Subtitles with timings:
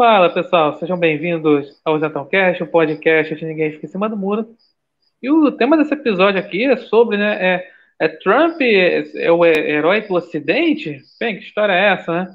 [0.00, 4.16] Fala pessoal, sejam bem-vindos ao Zetão Cast, o podcast de Ninguém Fica em Cima do
[4.16, 4.56] Muro.
[5.22, 7.36] E o tema desse episódio aqui é sobre, né?
[7.38, 11.02] É, é Trump é o herói do Ocidente?
[11.20, 12.34] Bem, que história é essa, né?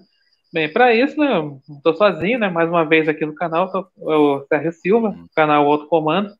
[0.53, 1.27] Bem, para isso, né,
[1.75, 2.49] estou sozinho, né?
[2.49, 6.31] Mais uma vez aqui no canal, tô, o Sérgio Silva, do canal Outro Comando,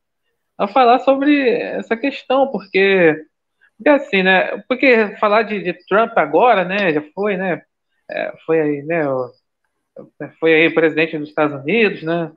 [0.56, 3.20] a falar sobre essa questão, porque,
[3.76, 4.58] porque assim, né?
[4.68, 6.92] Porque falar de, de Trump agora, né?
[6.92, 7.62] Já foi, né?
[8.08, 9.02] É, foi aí, né?
[10.38, 12.32] Foi aí presidente dos Estados Unidos, né?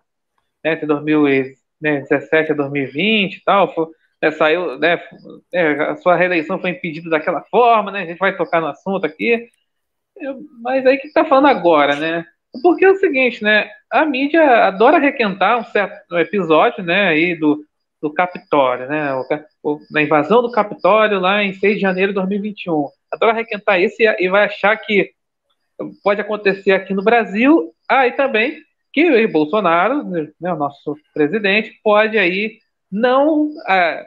[0.64, 3.88] né entre 2017 a 2020 e tal, foi,
[4.22, 5.02] né, saiu, né,
[5.54, 8.02] é, a sua reeleição foi impedida daquela forma, né?
[8.02, 9.48] A gente vai tocar no assunto aqui.
[10.62, 12.26] Mas aí que está falando agora, né?
[12.62, 13.70] Porque é o seguinte, né?
[13.90, 17.08] A mídia adora requentar um certo episódio, né?
[17.10, 17.64] Aí do,
[18.02, 19.14] do Capitólio, né?
[19.64, 22.90] O, na invasão do Capitólio lá em 6 de janeiro de 2021.
[23.12, 25.12] Adora requentar isso e, e vai achar que
[26.04, 27.74] pode acontecer aqui no Brasil.
[27.88, 28.62] Ah, e também
[28.92, 32.60] que o Bolsonaro, né, o nosso presidente, pode aí
[32.92, 34.06] não ah,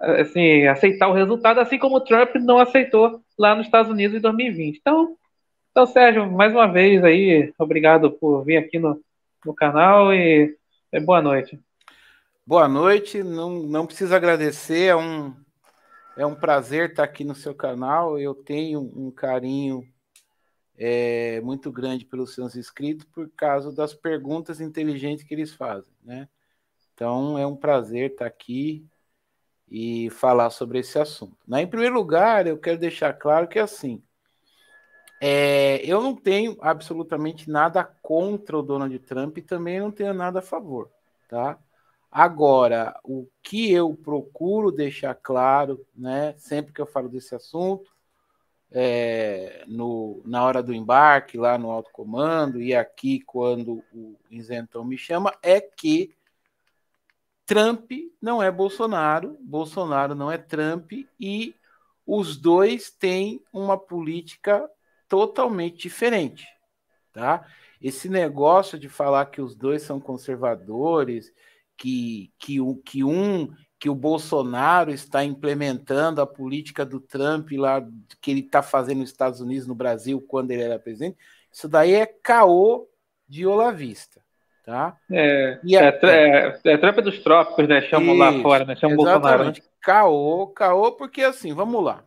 [0.00, 4.20] assim, aceitar o resultado, assim como o Trump não aceitou lá nos Estados Unidos em
[4.20, 4.78] 2020.
[4.78, 5.16] Então,
[5.70, 9.00] então Sérgio, mais uma vez aí, obrigado por vir aqui no,
[9.44, 10.56] no canal e,
[10.92, 11.58] e boa noite.
[12.46, 15.34] Boa noite, não, não precisa agradecer, é um,
[16.16, 18.18] é um prazer estar aqui no seu canal.
[18.18, 19.82] Eu tenho um carinho
[20.76, 26.28] é, muito grande pelos seus inscritos por causa das perguntas inteligentes que eles fazem, né?
[26.94, 28.86] Então é um prazer estar aqui
[29.68, 31.36] e falar sobre esse assunto.
[31.46, 31.62] Né?
[31.62, 34.02] Em primeiro lugar, eu quero deixar claro que assim,
[35.20, 40.40] é, eu não tenho absolutamente nada contra o Donald Trump e também não tenho nada
[40.40, 40.90] a favor,
[41.28, 41.58] tá?
[42.10, 47.93] Agora, o que eu procuro deixar claro, né, sempre que eu falo desse assunto,
[48.76, 54.84] é, no, na hora do embarque, lá no alto comando, e aqui quando o isentão
[54.84, 56.12] me chama, é que
[57.46, 60.90] Trump não é Bolsonaro, Bolsonaro não é Trump,
[61.20, 61.54] e
[62.04, 64.68] os dois têm uma política
[65.08, 66.44] totalmente diferente.
[67.12, 67.46] Tá?
[67.80, 71.32] Esse negócio de falar que os dois são conservadores,
[71.76, 77.86] que, que, que um que o Bolsonaro está implementando a política do Trump lá
[78.18, 81.18] que ele está fazendo nos Estados Unidos, no Brasil, quando ele era presidente,
[81.52, 82.88] isso daí é caô
[83.28, 84.22] de Olavista.
[84.64, 84.96] Tá?
[85.12, 87.82] É, e a, é, é, é Trump dos trópicos, né?
[87.82, 88.74] Chamam lá fora, né?
[88.74, 89.44] Chamam Bolsonaro.
[89.44, 89.52] Né?
[89.82, 92.02] Caô, caô, porque assim, vamos lá.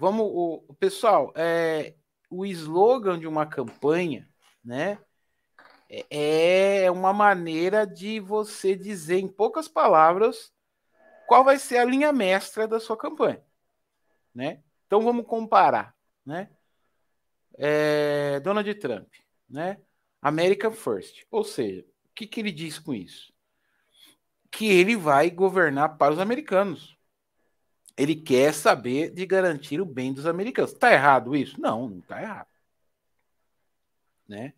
[0.00, 1.92] Vamos, o, pessoal, é,
[2.30, 4.26] o slogan de uma campanha,
[4.64, 4.96] né?
[5.90, 10.55] É, é uma maneira de você dizer em poucas palavras
[11.26, 13.42] qual vai ser a linha mestra da sua campanha,
[14.34, 14.62] né?
[14.86, 15.94] Então vamos comparar,
[16.24, 16.50] né?
[17.58, 19.12] É, Donald Trump,
[19.48, 19.78] né?
[20.22, 23.32] America First, ou seja, o que, que ele diz com isso?
[24.50, 26.96] Que ele vai governar para os americanos.
[27.96, 30.72] Ele quer saber de garantir o bem dos americanos.
[30.72, 31.60] Está errado isso?
[31.60, 32.48] Não, não está errado.
[34.28, 34.52] Né?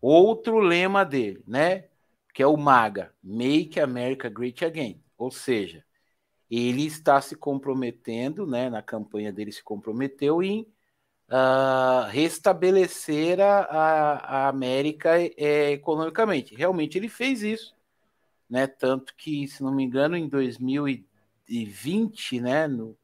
[0.00, 1.88] Outro lema dele, né?
[2.34, 5.02] Que é o MAGA, Make America Great Again.
[5.16, 5.84] Ou seja,
[6.50, 10.66] ele está se comprometendo, né, na campanha dele se comprometeu em
[11.28, 16.54] uh, restabelecer a, a, América é, economicamente.
[16.54, 17.74] Realmente ele fez isso,
[18.48, 18.66] né?
[18.66, 22.96] Tanto que, se não me engano, em 2020, né, no,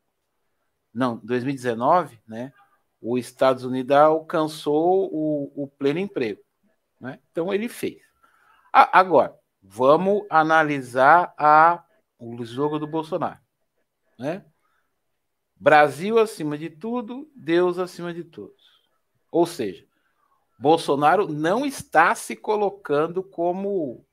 [0.94, 2.52] não, 2019, né,
[3.00, 6.40] os Estados Unidos alcançou o, o pleno emprego,
[7.00, 7.18] né?
[7.30, 8.00] Então ele fez.
[8.72, 11.84] agora, vamos analisar a
[12.22, 13.40] o jogo do Bolsonaro,
[14.16, 14.44] né?
[15.56, 18.62] Brasil acima de tudo, Deus acima de todos.
[19.30, 19.84] Ou seja,
[20.58, 24.06] Bolsonaro não está se colocando como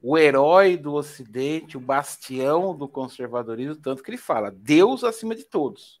[0.00, 5.44] o herói do Ocidente, o bastião do conservadorismo, tanto que ele fala Deus acima de
[5.44, 6.00] todos.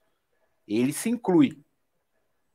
[0.66, 1.64] Ele se inclui.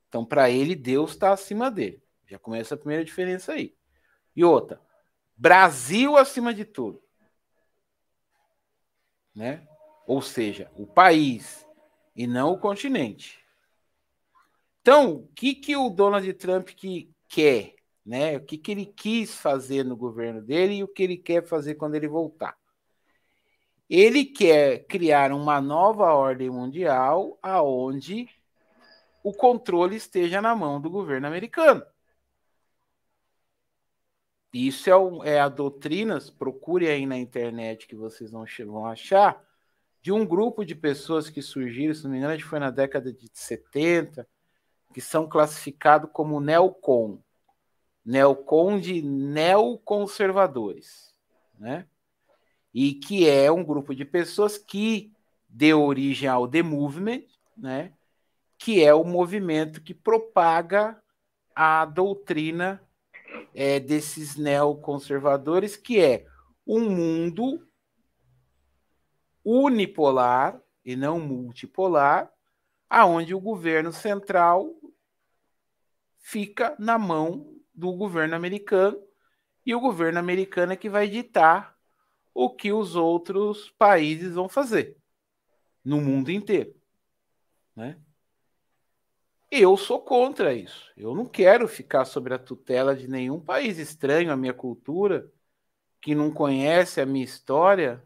[0.07, 2.01] Então, para ele, Deus está acima dele.
[2.27, 3.75] Já começa a primeira diferença aí.
[4.35, 4.81] E outra,
[5.35, 7.02] Brasil acima de tudo
[9.35, 9.67] né?
[10.05, 11.65] Ou seja, o país
[12.15, 13.39] e não o continente.
[14.81, 17.75] Então, o que, que o Donald Trump que quer,
[18.05, 18.37] né?
[18.37, 21.75] O que, que ele quis fazer no governo dele e o que ele quer fazer
[21.75, 22.57] quando ele voltar?
[23.89, 28.27] Ele quer criar uma nova ordem mundial aonde
[29.23, 31.83] o controle esteja na mão do governo americano.
[34.53, 39.43] Isso é, é a doutrina, procure aí na internet que vocês vão, vão achar,
[39.99, 43.27] de um grupo de pessoas que surgiram, se não me engano, foi na década de
[43.33, 44.27] 70,
[44.93, 47.17] que são classificados como neocon.
[48.05, 51.15] neocon de neoconservadores,
[51.57, 51.87] né?
[52.73, 55.11] E que é um grupo de pessoas que
[55.47, 57.23] deu origem ao The Movement,
[57.57, 57.93] né?
[58.57, 61.01] Que é o movimento que propaga
[61.55, 62.82] a doutrina
[63.53, 66.25] é, desses neoconservadores, que é
[66.65, 67.67] um mundo
[69.43, 72.31] unipolar e não multipolar,
[72.89, 74.73] aonde o governo central
[76.19, 79.01] fica na mão do governo americano
[79.65, 81.77] e o governo americano é que vai ditar
[82.33, 84.97] o que os outros países vão fazer
[85.83, 86.73] no mundo inteiro,
[87.75, 87.99] né?
[89.55, 90.91] Eu sou contra isso.
[90.97, 95.31] Eu não quero ficar sob a tutela de nenhum país estranho à minha cultura,
[96.01, 98.03] que não conhece a minha história,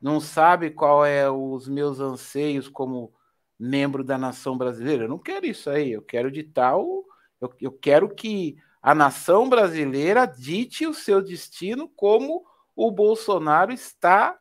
[0.00, 3.12] não sabe qual é os meus anseios como
[3.58, 5.06] membro da nação brasileira.
[5.06, 5.90] Eu não quero isso aí.
[5.90, 7.04] Eu quero ditar o.
[7.40, 12.46] Eu, eu quero que a nação brasileira dite o seu destino como
[12.76, 14.38] o Bolsonaro está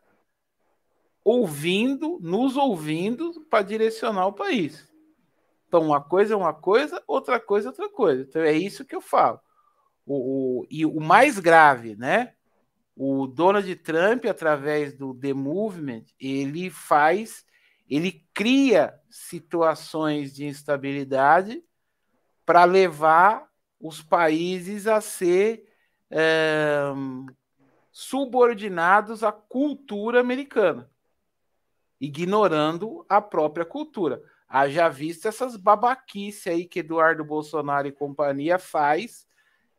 [1.24, 4.89] ouvindo, nos ouvindo para direcionar o país.
[5.70, 8.24] Então, uma coisa é uma coisa, outra coisa é outra coisa.
[8.24, 9.40] Então, é isso que eu falo.
[10.04, 12.34] O, o, e o mais grave, né?
[12.96, 17.46] O Donald Trump, através do The Movement, ele faz,
[17.88, 21.64] ele cria situações de instabilidade
[22.44, 23.48] para levar
[23.80, 25.72] os países a ser
[26.10, 26.82] é,
[27.92, 30.90] subordinados à cultura americana,
[32.02, 34.20] ignorando a própria cultura.
[34.50, 39.28] Haja visto essas babaquices aí que Eduardo Bolsonaro e companhia faz,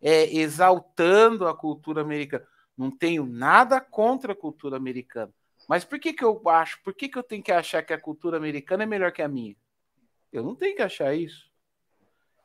[0.00, 2.46] é, exaltando a cultura americana.
[2.78, 5.32] Não tenho nada contra a cultura americana.
[5.68, 6.80] Mas por que, que eu acho?
[6.82, 9.28] Por que, que eu tenho que achar que a cultura americana é melhor que a
[9.28, 9.56] minha?
[10.32, 11.50] Eu não tenho que achar isso.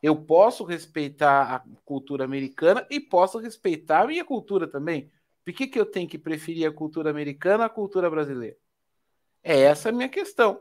[0.01, 5.11] Eu posso respeitar a cultura americana e posso respeitar a minha cultura também.
[5.43, 8.57] Por que, que eu tenho que preferir a cultura americana à cultura brasileira?
[9.43, 10.59] É essa a minha questão.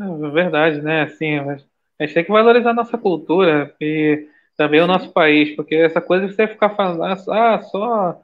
[0.00, 1.02] É verdade, né?
[1.02, 1.56] Assim, a
[2.04, 6.26] gente tem que valorizar a nossa cultura e também o nosso país, porque essa coisa
[6.26, 7.02] de você ficar falando,
[7.32, 8.20] ah, só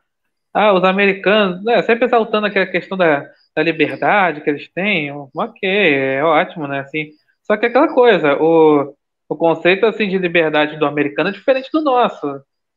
[0.55, 1.83] ah, os americanos, né?
[1.83, 3.27] sempre exaltando aquela questão da,
[3.57, 6.81] da liberdade que eles têm, ok, é ótimo, né?
[6.81, 7.11] Assim,
[7.45, 8.95] só que é aquela coisa, o,
[9.29, 12.27] o conceito assim de liberdade do americano é diferente do nosso.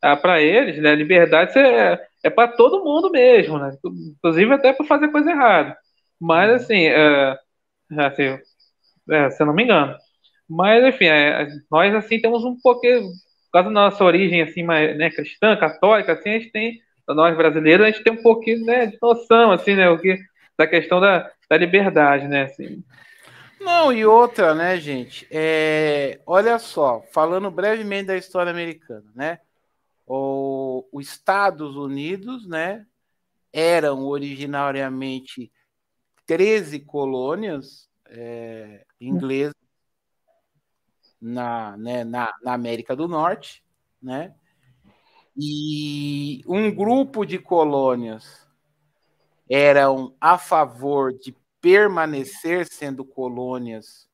[0.01, 3.71] Ah, para eles, né, liberdade é, é para todo mundo mesmo, né?
[4.17, 5.77] Inclusive até para fazer coisa errada.
[6.21, 7.37] Mas assim, é,
[7.99, 8.37] assim
[9.09, 9.95] é, se eu não me engano.
[10.49, 14.97] Mas, enfim, é, nós, assim, temos um pouquinho, por causa da nossa origem, assim, mais,
[14.97, 18.85] né, cristã, católica, assim, a gente tem, nós brasileiros, a gente tem um pouquinho, né,
[18.85, 20.17] de noção, assim, né, o que,
[20.57, 22.83] da questão da, da liberdade, né, assim.
[23.59, 29.39] Não, e outra, né, gente, é, olha só, falando brevemente da história americana, né,
[30.05, 32.85] o, os Estados Unidos, né,
[33.51, 35.51] eram originariamente
[36.25, 39.55] 13 colônias, é, inglesa
[41.19, 43.63] na, né, na, na América do Norte,
[44.01, 44.35] né?
[45.35, 48.47] E um grupo de colônias
[49.49, 54.09] eram a favor de permanecer sendo colônias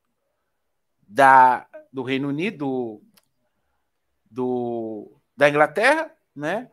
[1.08, 3.02] da, do Reino Unido,
[4.30, 6.70] do, da Inglaterra, né?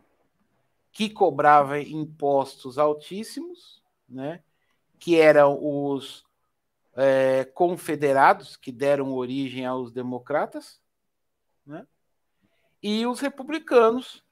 [0.92, 4.42] Que cobrava impostos altíssimos, né?
[4.98, 6.24] Que eram os
[6.96, 10.80] é, confederados, que deram origem aos democratas,
[11.66, 11.86] né?
[12.82, 14.24] e os republicanos,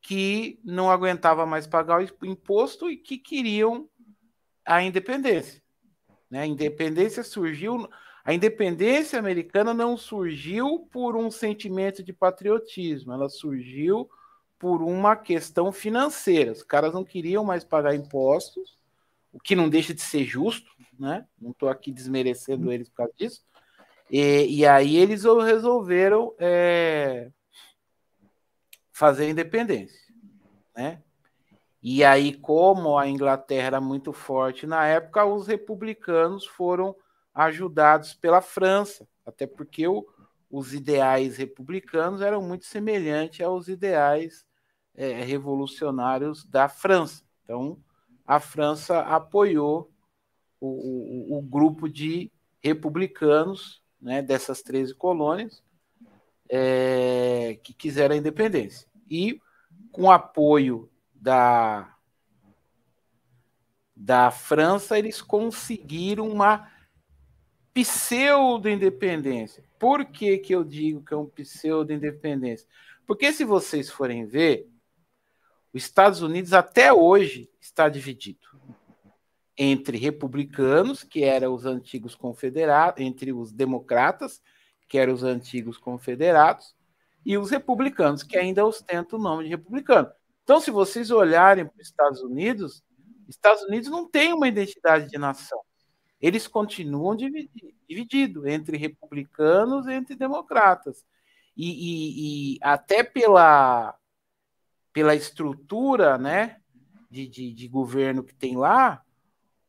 [0.00, 3.88] que não aguentavam mais pagar o imposto e que queriam
[4.64, 5.62] a independência.
[6.28, 6.40] Né?
[6.40, 7.88] A independência surgiu.
[8.24, 14.08] A independência americana não surgiu por um sentimento de patriotismo, ela surgiu
[14.58, 16.52] por uma questão financeira.
[16.52, 18.78] Os caras não queriam mais pagar impostos,
[19.32, 21.26] o que não deixa de ser justo, né?
[21.40, 23.42] Não estou aqui desmerecendo eles por causa disso.
[24.10, 27.30] E, e aí eles resolveram é,
[28.92, 30.14] fazer a independência,
[30.76, 31.02] né?
[31.82, 36.94] E aí, como a Inglaterra era muito forte na época, os republicanos foram
[37.34, 40.06] ajudados pela França, até porque o,
[40.48, 44.46] os ideais republicanos eram muito semelhantes aos ideais
[44.94, 47.24] é, revolucionários da França.
[47.42, 47.82] Então,
[48.26, 49.90] a França apoiou
[50.60, 55.62] o, o, o grupo de republicanos né, dessas 13 colônias
[56.48, 58.88] é, que quiseram a independência.
[59.10, 59.40] E
[59.90, 61.94] com apoio da,
[63.94, 66.70] da França, eles conseguiram uma
[67.74, 69.64] pseudo-independência.
[69.78, 72.66] Por que, que eu digo que é um pseudo-independência?
[73.06, 74.68] Porque se vocês forem ver,
[75.72, 78.46] os Estados Unidos até hoje está dividido
[79.56, 84.42] entre republicanos, que eram os antigos confederados, entre os democratas,
[84.88, 86.74] que eram os antigos confederados,
[87.24, 90.10] e os republicanos, que ainda ostentam o nome de republicano.
[90.42, 92.82] Então, se vocês olharem para os Estados Unidos,
[93.28, 95.60] Estados Unidos não tem uma identidade de nação.
[96.20, 101.04] Eles continuam divididos entre republicanos e entre democratas.
[101.56, 103.94] E, e, e, até pela,
[104.92, 106.56] pela estrutura né,
[107.10, 109.02] de, de, de governo que tem lá,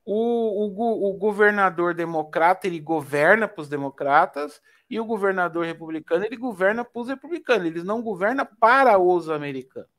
[0.05, 6.35] o, o, o, governador democrata ele governa para os democratas e o governador republicano ele
[6.35, 7.65] governa para os republicanos.
[7.65, 9.89] Eles não governam para os americanos.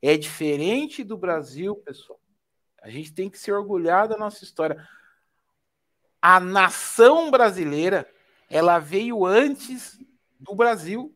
[0.00, 2.20] É diferente do Brasil, pessoal.
[2.80, 4.88] A gente tem que se orgulhar da nossa história.
[6.22, 8.08] A nação brasileira,
[8.48, 9.98] ela veio antes
[10.38, 11.12] do Brasil.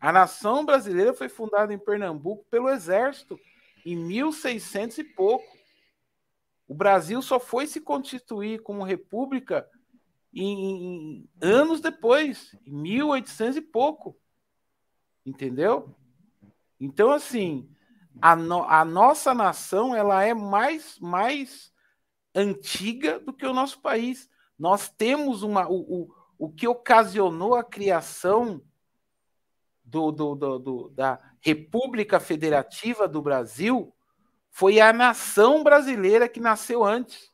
[0.00, 3.38] A nação brasileira foi fundada em Pernambuco pelo exército
[3.84, 5.56] em 1600 e pouco.
[6.68, 9.68] O Brasil só foi se constituir como república
[10.34, 14.18] em, em anos depois, em 1800 e pouco.
[15.24, 15.94] Entendeu?
[16.78, 17.70] Então, assim,
[18.20, 21.72] a, no, a nossa nação ela é mais, mais
[22.34, 24.28] antiga do que o nosso país.
[24.58, 25.68] Nós temos uma.
[25.68, 28.62] O, o, o que ocasionou a criação
[29.86, 33.94] do, do, do, da República Federativa do Brasil
[34.50, 37.30] foi a nação brasileira que nasceu antes.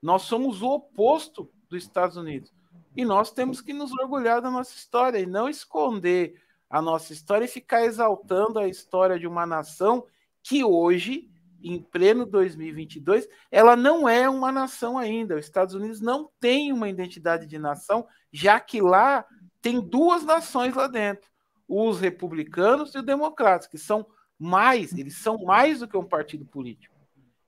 [0.00, 2.54] Nós somos o oposto dos Estados Unidos.
[2.96, 6.40] E nós temos que nos orgulhar da nossa história e não esconder
[6.70, 10.06] a nossa história e ficar exaltando a história de uma nação
[10.42, 11.28] que hoje,
[11.62, 15.36] em pleno 2022, ela não é uma nação ainda.
[15.36, 19.24] Os Estados Unidos não tem uma identidade de nação, já que lá
[19.60, 21.28] tem duas nações lá dentro:
[21.68, 24.06] os republicanos e os democratas, que são
[24.38, 26.96] mais, eles são mais do que um partido político.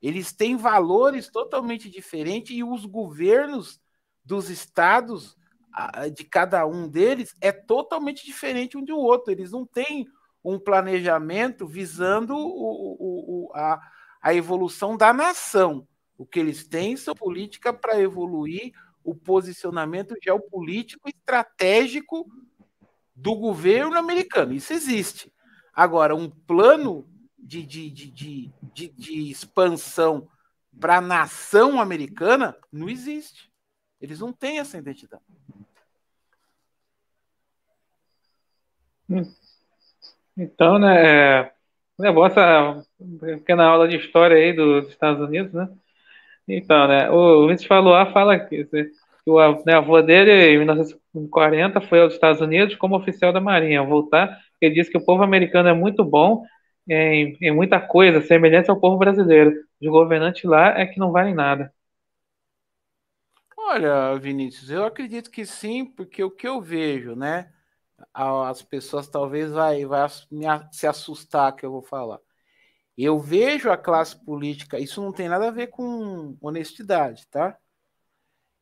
[0.02, 3.80] Eles têm valores totalmente diferentes e os governos
[4.24, 5.36] dos estados
[6.14, 9.30] de cada um deles é totalmente diferente um do outro.
[9.30, 10.08] Eles não têm
[10.42, 13.80] um planejamento visando o, o, a,
[14.20, 15.86] a evolução da nação.
[16.18, 18.72] O que eles têm são política para evoluir
[19.04, 22.26] o posicionamento geopolítico estratégico
[23.20, 24.52] do governo americano.
[24.52, 25.32] Isso existe.
[25.74, 27.06] Agora, um plano
[27.38, 30.28] de, de, de, de, de, expansão
[30.78, 33.50] para a nação americana não existe.
[34.00, 35.22] Eles não têm essa identidade.
[40.36, 41.52] Então, né, é,
[41.98, 42.82] levou essa
[43.20, 45.68] pequena aula de história aí dos Estados Unidos, né?
[46.48, 48.64] Então, né, o Vince falou, fala que
[49.26, 53.82] o né, avô dele, em 1940, foi aos Estados Unidos como oficial da Marinha.
[53.84, 56.42] Voltar, ele disse que o povo americano é muito bom
[56.88, 59.52] em, em muita coisa, semelhante ao povo brasileiro.
[59.80, 61.72] Os governantes lá é que não valem nada.
[63.56, 67.52] Olha, Vinícius, eu acredito que sim, porque o que eu vejo, né?
[68.14, 70.08] As pessoas talvez vai, vai
[70.72, 72.20] se assustar que eu vou falar.
[72.98, 77.58] Eu vejo a classe política, isso não tem nada a ver com honestidade, tá?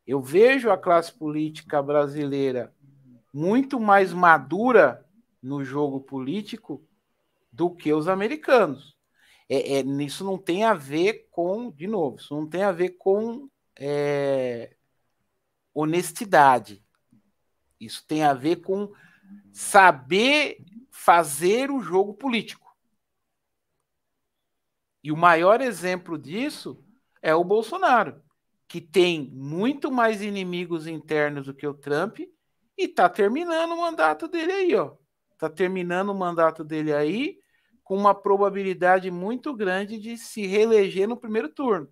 [0.09, 2.75] Eu vejo a classe política brasileira
[3.31, 5.07] muito mais madura
[5.43, 6.83] no jogo político
[7.53, 8.97] do que os americanos.
[9.51, 12.97] É, é, isso não tem a ver com, de novo, isso não tem a ver
[12.97, 14.75] com é,
[15.75, 16.83] honestidade.
[17.79, 18.91] Isso tem a ver com
[19.53, 22.75] saber fazer o jogo político.
[25.05, 26.83] E o maior exemplo disso
[27.21, 28.23] é o Bolsonaro,
[28.69, 32.29] que tem muito mais inimigos internos do que o Trump e
[32.77, 34.93] está terminando o mandato dele aí, ó.
[35.33, 37.39] Está terminando o mandato dele aí
[37.83, 41.89] com uma probabilidade muito grande de se reeleger no primeiro turno.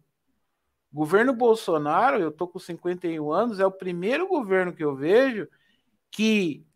[0.93, 5.49] Governo Bolsonaro, eu tô com 51 anos, é o primeiro governo que eu vejo
[6.11, 6.67] que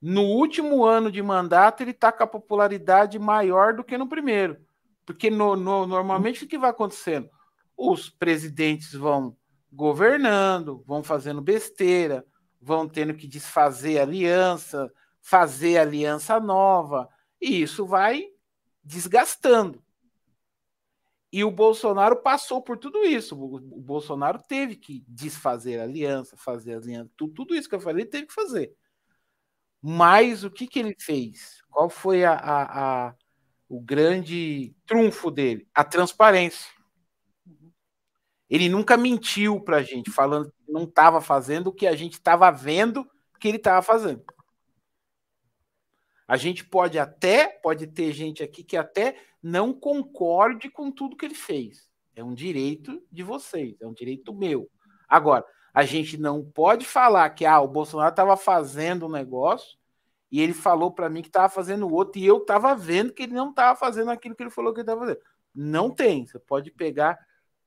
[0.00, 4.56] no último ano de mandato ele está com a popularidade maior do que no primeiro.
[5.04, 7.28] Porque no, no, normalmente o que vai acontecendo?
[7.76, 9.36] Os presidentes vão
[9.72, 12.24] governando, vão fazendo besteira,
[12.60, 14.90] vão tendo que desfazer aliança,
[15.20, 17.08] fazer aliança nova,
[17.40, 18.26] e isso vai
[18.82, 19.82] desgastando.
[21.32, 23.34] E o Bolsonaro passou por tudo isso.
[23.34, 28.10] O Bolsonaro teve que desfazer aliança, fazer aliança, tudo, tudo isso que eu falei, ele
[28.10, 28.72] teve que fazer.
[29.82, 31.60] Mas o que, que ele fez?
[31.68, 33.14] Qual foi a, a, a
[33.68, 35.66] o grande trunfo dele?
[35.74, 36.70] A transparência.
[38.54, 42.12] Ele nunca mentiu para a gente, falando que não estava fazendo o que a gente
[42.12, 43.04] estava vendo
[43.40, 44.22] que ele estava fazendo.
[46.28, 51.24] A gente pode até, pode ter gente aqui que até não concorde com tudo que
[51.24, 51.90] ele fez.
[52.14, 54.70] É um direito de vocês, é um direito meu.
[55.08, 55.44] Agora,
[55.74, 59.76] a gente não pode falar que ah, o Bolsonaro estava fazendo um negócio
[60.30, 63.34] e ele falou para mim que estava fazendo outro e eu estava vendo que ele
[63.34, 65.20] não estava fazendo aquilo que ele falou que estava fazendo.
[65.52, 66.24] Não tem.
[66.24, 67.18] Você pode pegar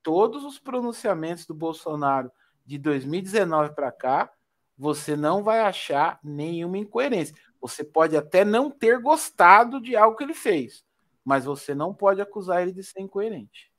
[0.08, 2.32] todos os pronunciamentos do Bolsonaro
[2.66, 4.32] de 2019 para cá,
[4.78, 7.36] você não vai achar nenhuma incoerência.
[7.60, 10.86] Você pode até não ter gostado de algo que ele fez,
[11.26, 13.70] mas você não pode acusar ele de ser incoerente.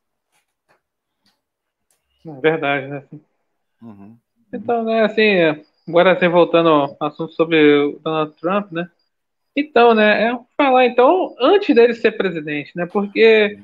[2.27, 3.05] É verdade, né?
[3.81, 4.19] Uhum.
[4.53, 8.91] Então, né, assim, agora assim, voltando ao assunto sobre o Donald Trump, né?
[9.57, 12.85] Então, né, é falar então antes dele ser presidente, né?
[12.85, 13.59] Porque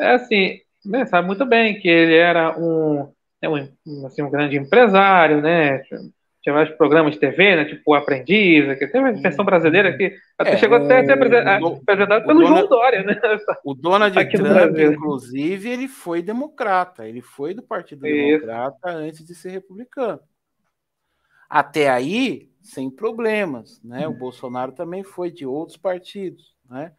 [0.00, 4.56] é assim, né, sabe muito bem que ele era um, é um, assim, um grande
[4.56, 5.82] empresário, né?
[6.40, 7.64] Tinha vários programas de TV, né?
[7.64, 11.12] Tipo o Aprendiz, que tem uma versão brasileira que até é, chegou até a ser
[11.12, 13.20] apresentado pelo João Dória, né?
[13.64, 18.46] O Donald Trump, inclusive, ele foi democrata, ele foi do Partido Isso.
[18.46, 20.20] Democrata antes de ser republicano.
[21.50, 24.06] Até aí, sem problemas, né?
[24.06, 26.92] O Bolsonaro também foi de outros partidos, né?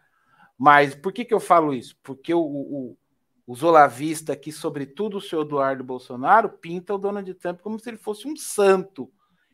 [0.57, 1.95] Mas por que, que eu falo isso?
[2.03, 2.97] Porque o, o,
[3.49, 7.97] os olavistas aqui, sobretudo o senhor Eduardo Bolsonaro, pinta o Donald Trump como se ele
[7.97, 9.09] fosse um santo.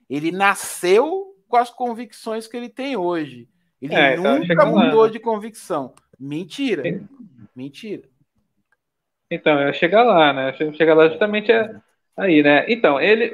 [0.09, 3.47] Ele nasceu com as convicções que ele tem hoje.
[3.81, 5.09] Ele é, então nunca mudou lá.
[5.09, 5.93] de convicção.
[6.19, 6.83] Mentira.
[7.55, 8.03] Mentira.
[9.31, 10.51] Então, eu chegar lá, né?
[10.73, 11.73] Chegar lá justamente é
[12.17, 12.65] aí, né?
[12.67, 13.31] Então, ele,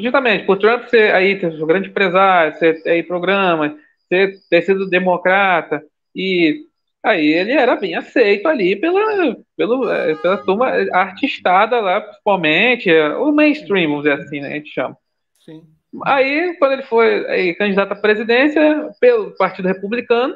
[0.00, 3.76] justamente, por Trump ser aí, ter um grande empresário, ser aí programa,
[4.08, 6.68] ser, ter sido democrata e
[7.04, 13.14] Aí ele era bem aceito ali pela, pela, é, pela turma artistada lá, principalmente, é,
[13.16, 14.96] o mainstream, vamos dizer assim, né, a gente chama.
[15.44, 15.62] Sim.
[16.06, 20.34] Aí, quando ele foi aí, candidato à presidência pelo Partido Republicano,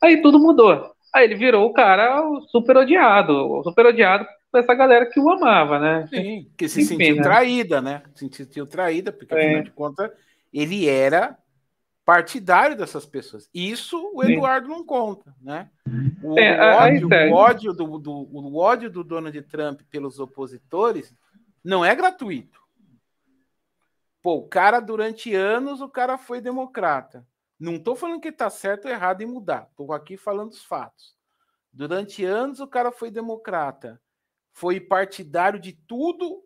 [0.00, 0.92] aí tudo mudou.
[1.12, 5.78] Aí ele virou o cara super odiado, super odiado por essa galera que o amava,
[5.78, 6.06] né?
[6.10, 7.22] Sim, que se Enfim, sentiu né?
[7.22, 8.02] traída, né?
[8.14, 9.46] Se sentiu traída, porque, é.
[9.46, 10.10] afinal de contas,
[10.52, 11.36] ele era
[12.10, 13.48] partidário dessas pessoas.
[13.54, 14.72] Isso o Eduardo Sim.
[14.72, 15.70] não conta, né?
[16.20, 21.14] O, é, ódio, o, ódio, do, do, o ódio do Donald Trump pelos opositores
[21.62, 22.60] não é gratuito.
[24.20, 27.24] Pô, o cara, durante anos, o cara foi democrata.
[27.56, 29.68] Não estou falando que está certo ou errado em mudar.
[29.70, 31.16] Estou aqui falando os fatos.
[31.72, 34.02] Durante anos, o cara foi democrata.
[34.52, 36.42] Foi partidário de tudo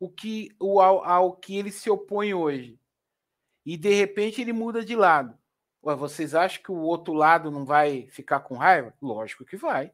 [0.00, 2.80] o que o, ao, ao que ele se opõe hoje
[3.64, 5.36] e de repente ele muda de lado.
[5.84, 8.94] Ué, vocês acham que o outro lado não vai ficar com raiva?
[9.02, 9.92] Lógico que vai.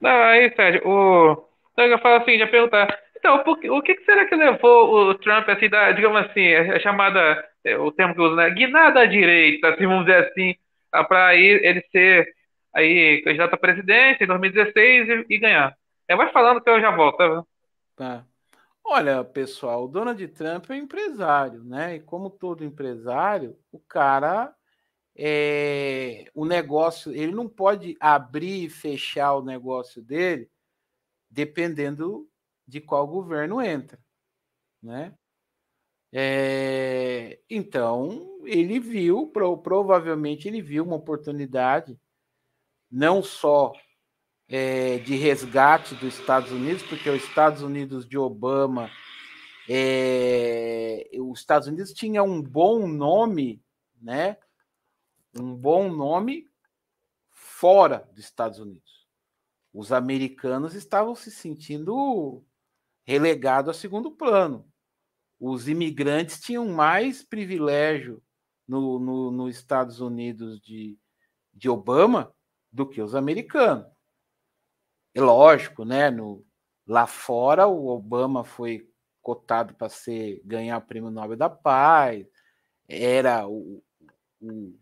[0.00, 1.48] Não, aí, Sérgio, o.
[1.76, 2.98] Eu falo assim, já perguntar.
[3.16, 7.42] Então, por, o que será que levou o Trump, assim, da, digamos assim, a chamada,
[7.64, 8.50] é, o termo que usa, né?
[8.50, 10.54] Guinada à direita, assim, vamos dizer assim,
[11.08, 12.34] para ele ser
[12.74, 15.74] aí candidato à presidência em 2016 e, e ganhar.
[16.06, 17.44] É, vai falando que eu já volto, tá?
[17.96, 18.24] Tá.
[18.86, 21.96] Olha, pessoal, o Donald Trump é empresário, né?
[21.96, 24.54] E como todo empresário, o cara
[25.16, 30.50] é o negócio, ele não pode abrir e fechar o negócio dele
[31.30, 32.28] dependendo
[32.66, 33.98] de qual governo entra,
[34.82, 35.14] né?
[36.12, 41.98] É, então ele viu, provavelmente ele viu uma oportunidade
[42.90, 43.72] não só
[44.48, 48.90] é, de resgate dos Estados Unidos, porque os Estados Unidos de Obama,
[49.68, 53.62] é, os Estados Unidos tinha um bom nome,
[54.00, 54.36] né?
[55.38, 56.48] Um bom nome
[57.30, 59.08] fora dos Estados Unidos.
[59.72, 62.44] Os americanos estavam se sentindo
[63.04, 64.68] relegados a segundo plano.
[65.40, 68.22] Os imigrantes tinham mais privilégio
[68.66, 70.98] no, no, nos Estados Unidos de,
[71.52, 72.32] de Obama
[72.70, 73.93] do que os americanos.
[75.14, 76.10] É lógico, né?
[76.10, 76.44] No,
[76.86, 78.90] lá fora, o Obama foi
[79.22, 82.26] cotado para ser ganhar o Prêmio Nobel da Paz,
[82.86, 83.82] era o,
[84.40, 84.74] o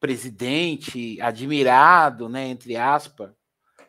[0.00, 3.30] presidente admirado, né, entre aspas,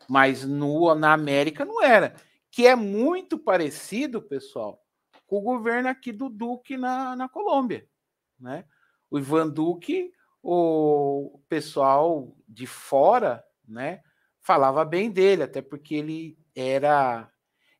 [0.08, 2.14] mas no, na América não era.
[2.50, 4.82] Que é muito parecido, pessoal,
[5.26, 7.88] com o governo aqui do Duque na, na Colômbia.
[8.38, 8.64] Né?
[9.10, 14.02] O Ivan Duque, o pessoal de fora, né,
[14.48, 17.30] falava bem dele, até porque ele era.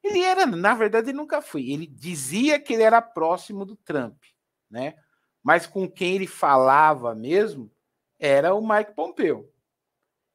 [0.04, 1.70] Ele era, na verdade, ele nunca foi.
[1.70, 4.22] Ele dizia que ele era próximo do Trump,
[4.70, 4.94] né?
[5.42, 7.72] Mas com quem ele falava mesmo
[8.18, 9.50] era o Mike Pompeo.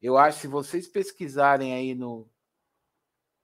[0.02, 2.28] Eu acho que se vocês pesquisarem aí no,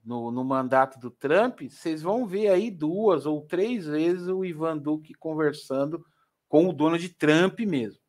[0.05, 4.77] no, no mandato do Trump, vocês vão ver aí duas ou três vezes o Ivan
[4.77, 6.05] Duque conversando
[6.49, 8.03] com o Donald Trump mesmo.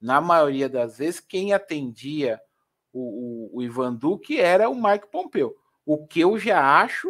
[0.00, 2.40] Na maioria das vezes, quem atendia
[2.92, 5.56] o, o, o Ivan Duque era o Mike Pompeu.
[5.84, 7.08] O que eu já acho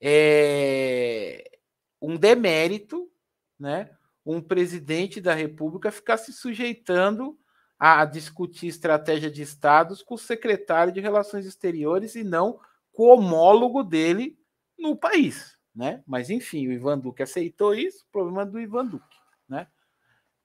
[0.00, 1.58] é
[2.00, 3.10] um demérito,
[3.58, 3.90] né?
[4.24, 7.38] Um presidente da República ficar se sujeitando
[7.78, 12.60] a discutir estratégia de estados com o secretário de Relações Exteriores e não
[12.92, 14.38] com o homólogo dele
[14.76, 16.02] no país, né?
[16.06, 19.16] Mas enfim, o Ivan Duque aceitou isso, problema do Ivan Duque,
[19.48, 19.68] né?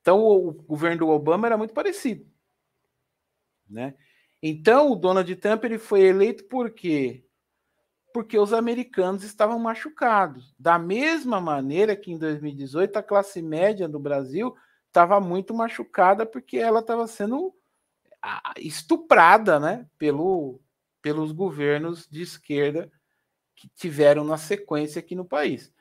[0.02, 2.26] Então o governo do Obama era muito parecido,
[3.68, 3.96] né?
[4.46, 7.24] Então o Donald Trump ele foi eleito por quê?
[8.14, 10.54] Porque os americanos estavam machucados.
[10.60, 14.54] Da mesma maneira que em 2018 a classe média do Brasil
[14.88, 17.56] estava muito machucada porque ela estava sendo
[18.58, 20.60] estuprada, né, pelo
[21.02, 22.90] pelos governos de esquerda
[23.56, 25.72] que tiveram na sequência aqui no país.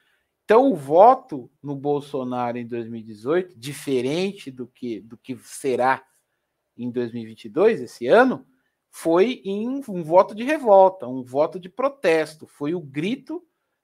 [0.45, 6.05] Então, o voto no Bolsonaro em 2018, diferente do que, do que será
[6.77, 8.45] em 2022, esse ano,
[8.95, 12.47] foi em um voto de revolta, um voto de protesto.
[12.47, 13.43] Foi o grito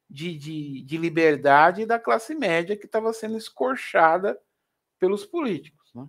[0.09, 4.38] de, de, de liberdade da classe média que estava sendo escorchada
[4.99, 5.90] pelos políticos.
[5.94, 6.07] Né?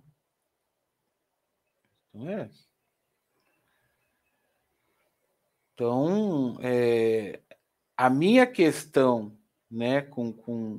[2.10, 2.50] Então, é.
[5.72, 7.40] Então, é,
[7.96, 9.34] a minha questão,
[9.70, 10.78] né, com, com,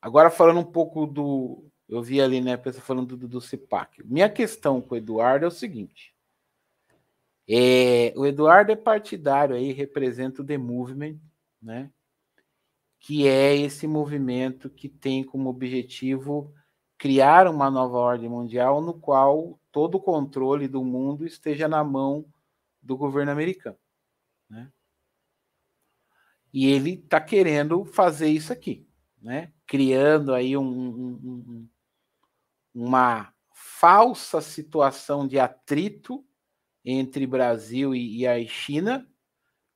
[0.00, 1.68] Agora falando um pouco do.
[1.88, 4.04] Eu vi ali, né, a pessoa falando do, do CIPAC.
[4.04, 6.14] Minha questão com o Eduardo é o seguinte.
[7.48, 11.18] É, o Eduardo é partidário aí, representa o The Movement,
[11.62, 11.90] né?
[13.00, 16.52] Que é esse movimento que tem como objetivo
[16.98, 22.26] criar uma nova ordem mundial no qual todo o controle do mundo esteja na mão
[22.82, 23.78] do governo americano.
[24.50, 24.70] Né?
[26.52, 28.86] E ele está querendo fazer isso aqui,
[29.22, 29.52] né?
[29.64, 31.68] criando aí um, um, um,
[32.74, 36.26] uma falsa situação de atrito
[36.90, 39.06] entre Brasil e, e a China,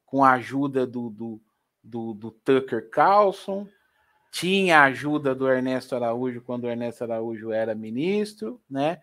[0.07, 1.41] com a ajuda do, do,
[1.83, 3.69] do, do Tucker Carlson,
[4.31, 9.03] tinha a ajuda do Ernesto Araújo quando o Ernesto Araújo era ministro, né?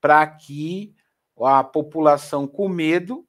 [0.00, 0.94] Para que
[1.40, 3.26] a população com medo,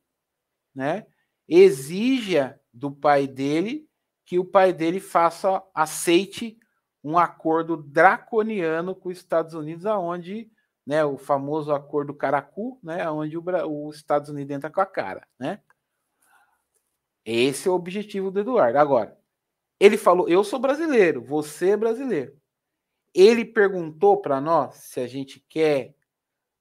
[0.76, 1.06] né?
[1.48, 3.88] exija do pai dele
[4.26, 6.60] que o pai dele faça, aceite
[7.02, 10.52] um acordo draconiano com os Estados Unidos, aonde,
[10.88, 13.44] né, o famoso acordo Caracu, né, onde o,
[13.86, 15.62] os Estados Unidos entra com a cara, né?
[17.26, 18.80] Esse é o objetivo do Eduardo.
[18.80, 19.20] Agora,
[19.78, 22.40] ele falou: "Eu sou brasileiro, você é brasileiro".
[23.14, 25.94] Ele perguntou para nós se a gente quer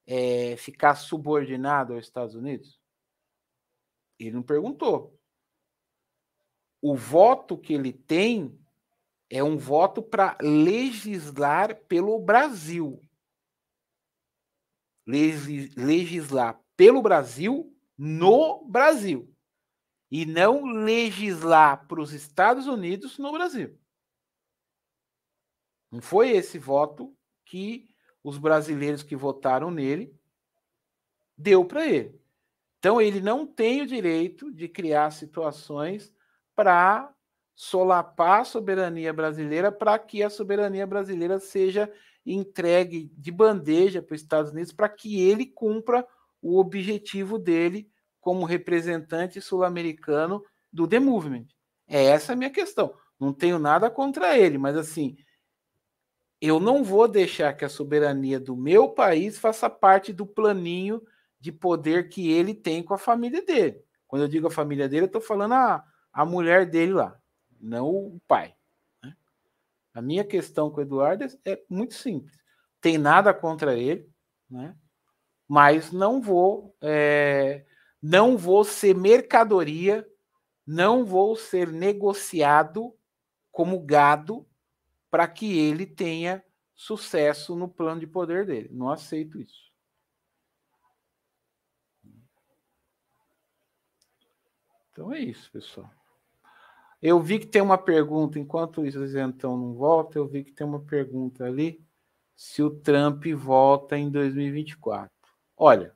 [0.04, 2.80] é, ficar subordinado aos Estados Unidos.
[4.18, 5.16] Ele não perguntou.
[6.82, 8.58] O voto que ele tem
[9.30, 13.00] é um voto para legislar pelo Brasil.
[15.06, 19.32] Legislar pelo Brasil no Brasil.
[20.10, 23.78] E não legislar para os Estados Unidos no Brasil.
[25.90, 27.88] Não foi esse voto que
[28.22, 30.14] os brasileiros que votaram nele
[31.36, 32.20] deu para ele.
[32.78, 36.14] Então, ele não tem o direito de criar situações
[36.54, 37.12] para
[37.54, 41.92] solapar a soberania brasileira para que a soberania brasileira seja
[42.26, 46.06] entregue de bandeja para os Estados Unidos para que ele cumpra
[46.42, 47.88] o objetivo dele
[48.20, 51.46] como representante sul-americano do The Movement.
[51.86, 52.92] É essa a minha questão.
[53.18, 55.16] Não tenho nada contra ele, mas assim,
[56.40, 61.00] eu não vou deixar que a soberania do meu país faça parte do planinho
[61.38, 63.80] de poder que ele tem com a família dele.
[64.08, 67.16] Quando eu digo a família dele, eu estou falando a, a mulher dele lá,
[67.60, 68.55] não o pai.
[69.96, 72.38] A minha questão com o Eduardo é, é muito simples.
[72.82, 74.06] Tem nada contra ele,
[74.50, 74.76] né?
[75.48, 77.64] mas não vou, é,
[78.02, 80.06] não vou ser mercadoria,
[80.66, 82.94] não vou ser negociado
[83.50, 84.46] como gado
[85.10, 88.68] para que ele tenha sucesso no plano de poder dele.
[88.70, 89.72] Não aceito isso.
[94.92, 95.90] Então é isso, pessoal.
[97.02, 100.66] Eu vi que tem uma pergunta, enquanto o isentão não volta, eu vi que tem
[100.66, 101.84] uma pergunta ali
[102.34, 105.10] se o Trump volta em 2024.
[105.56, 105.94] Olha,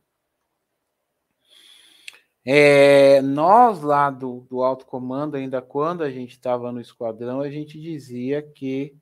[2.45, 7.51] é, nós lá do, do alto comando, ainda quando a gente estava no esquadrão, a
[7.51, 8.97] gente dizia que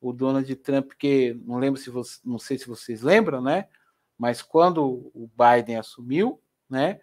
[0.00, 3.68] o Donald Trump, que não lembro se você, não sei se vocês lembram, né?
[4.18, 7.00] Mas quando o Biden assumiu, né?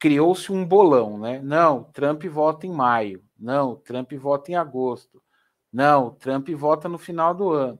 [0.00, 1.40] criou-se um bolão, né?
[1.42, 3.22] Não, Trump vota em maio.
[3.40, 5.22] Não, Trump vota em agosto.
[5.72, 7.78] Não, Trump vota no final do ano.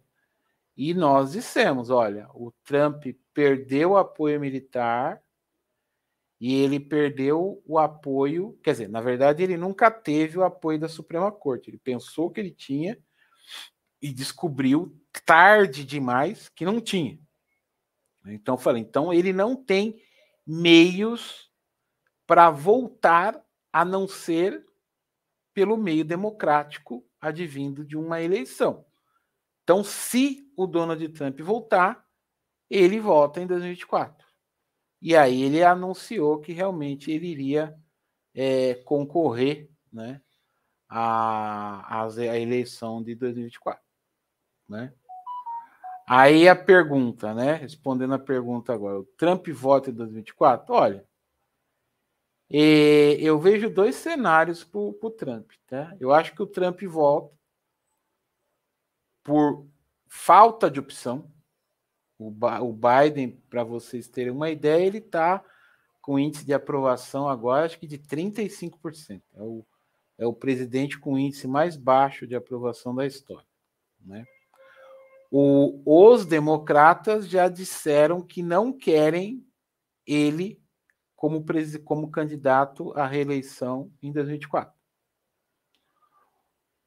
[0.77, 5.23] E nós dissemos, olha, o Trump perdeu o apoio militar
[6.41, 10.89] e ele perdeu o apoio, quer dizer, na verdade ele nunca teve o apoio da
[10.89, 11.69] Suprema Corte.
[11.69, 12.99] Ele pensou que ele tinha
[14.01, 17.19] e descobriu tarde demais que não tinha.
[18.25, 20.03] Então falei, então ele não tem
[20.47, 21.51] meios
[22.27, 23.39] para voltar
[23.71, 24.65] a não ser
[25.53, 28.85] pelo meio democrático advindo de uma eleição.
[29.63, 32.05] Então, se o Donald Trump voltar,
[32.69, 34.27] ele volta em 2024.
[35.03, 37.75] E aí ele anunciou que realmente ele iria
[38.35, 40.21] é, concorrer né,
[40.89, 43.83] à, à eleição de 2024.
[44.69, 44.93] Né?
[46.07, 47.55] Aí a pergunta, né?
[47.55, 50.75] Respondendo a pergunta agora, o Trump vota em 2024?
[50.75, 51.05] Olha,
[52.51, 55.95] eu vejo dois cenários para o Trump, tá?
[56.01, 57.33] Eu acho que o Trump volta
[59.23, 59.67] por
[60.09, 61.31] falta de opção.
[62.19, 65.45] O, o Biden, para vocês terem uma ideia, ele está
[66.01, 69.23] com índice de aprovação agora, acho que de 35%.
[69.35, 69.65] É o,
[70.19, 73.47] é o presidente com índice mais baixo de aprovação da história,
[74.01, 74.25] né?
[75.31, 79.47] O, os democratas já disseram que não querem
[80.05, 80.60] ele
[81.21, 81.45] como,
[81.85, 84.73] como candidato à reeleição em 2024.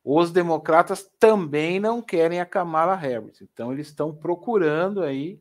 [0.04, 5.40] Os democratas também não querem a Kamala Harris, então eles estão procurando aí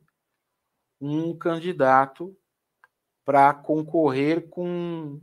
[1.00, 2.36] um candidato
[3.24, 5.18] para concorrer com,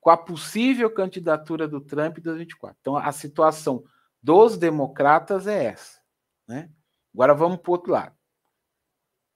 [0.00, 2.76] com a possível candidatura do Trump em 2024.
[2.80, 3.84] Então a situação
[4.20, 6.00] dos democratas é essa,
[6.48, 6.68] né?
[7.14, 8.16] Agora vamos para o outro lado.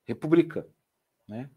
[0.05, 0.69] Republicano.
[1.29, 1.49] Né?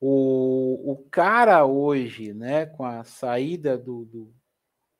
[0.00, 4.34] O, o cara hoje, né, com a saída do, do,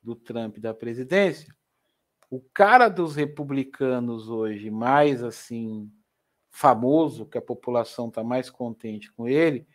[0.03, 1.55] do Trump da presidência,
[2.31, 5.91] o cara dos republicanos hoje, mais assim,
[6.51, 9.67] famoso, que a população está mais contente com ele,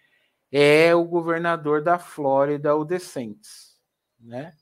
[0.51, 3.79] é o governador da Flórida, o DeSantis,
[4.19, 4.53] né?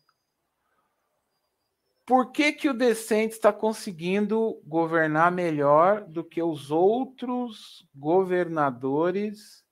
[2.06, 9.64] Por que, que o Decente está conseguindo governar melhor do que os outros governadores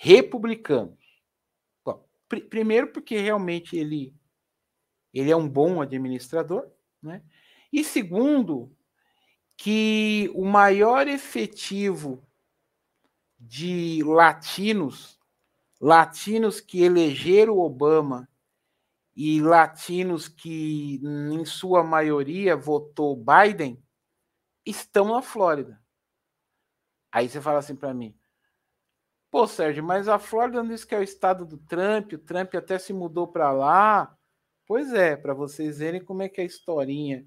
[0.00, 0.96] republicanos?
[1.84, 4.14] Bom, pr primeiro porque realmente ele,
[5.12, 6.70] ele é um bom administrador,
[7.02, 7.22] né?
[7.72, 8.74] E segundo,
[9.56, 12.24] que o maior efetivo
[13.38, 15.18] de latinos,
[15.80, 18.28] latinos que elegeram Obama
[19.14, 23.82] e latinos que, em sua maioria, votou Biden,
[24.64, 25.82] estão na Flórida.
[27.10, 28.16] Aí você fala assim para mim,
[29.30, 32.54] pô, Sérgio, mas a Flórida não diz que é o estado do Trump, o Trump
[32.54, 34.16] até se mudou para lá.
[34.66, 37.26] Pois é, para vocês verem como é que é a historinha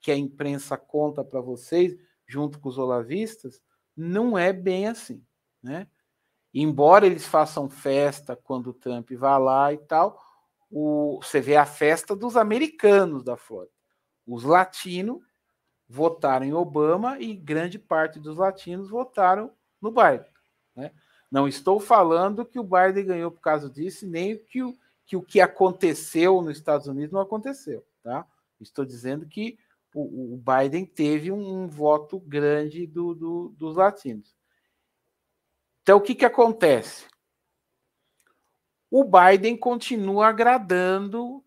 [0.00, 3.60] que a imprensa conta para vocês, junto com os olavistas,
[3.96, 5.24] não é bem assim,
[5.62, 5.88] né?
[6.54, 10.18] Embora eles façam festa quando o Trump vá lá e tal,
[10.70, 13.74] o, você vê a festa dos americanos da Flórida.
[14.26, 15.20] Os latinos
[15.88, 20.30] votaram em Obama e grande parte dos latinos votaram no Biden.
[20.74, 20.92] Né?
[21.30, 25.22] Não estou falando que o Biden ganhou por causa disso, nem que o, que o
[25.22, 27.84] que aconteceu nos Estados Unidos não aconteceu.
[28.02, 28.26] Tá?
[28.60, 29.58] Estou dizendo que
[29.94, 34.34] o, o Biden teve um, um voto grande do, do, dos latinos.
[35.82, 37.06] Então, o que, que acontece?
[38.90, 41.44] o Biden continua agradando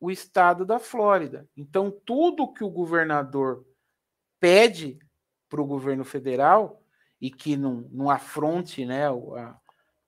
[0.00, 1.48] o estado da Flórida.
[1.56, 3.66] Então, tudo que o governador
[4.38, 4.98] pede
[5.48, 6.82] para o governo federal
[7.24, 9.58] e que não, não afronte né, a,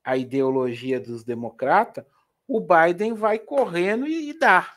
[0.05, 2.05] a ideologia dos democratas,
[2.47, 4.77] o Biden vai correndo e, e dá.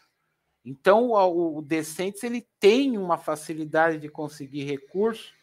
[0.63, 5.33] Então, o, o Decentes ele tem uma facilidade de conseguir recursos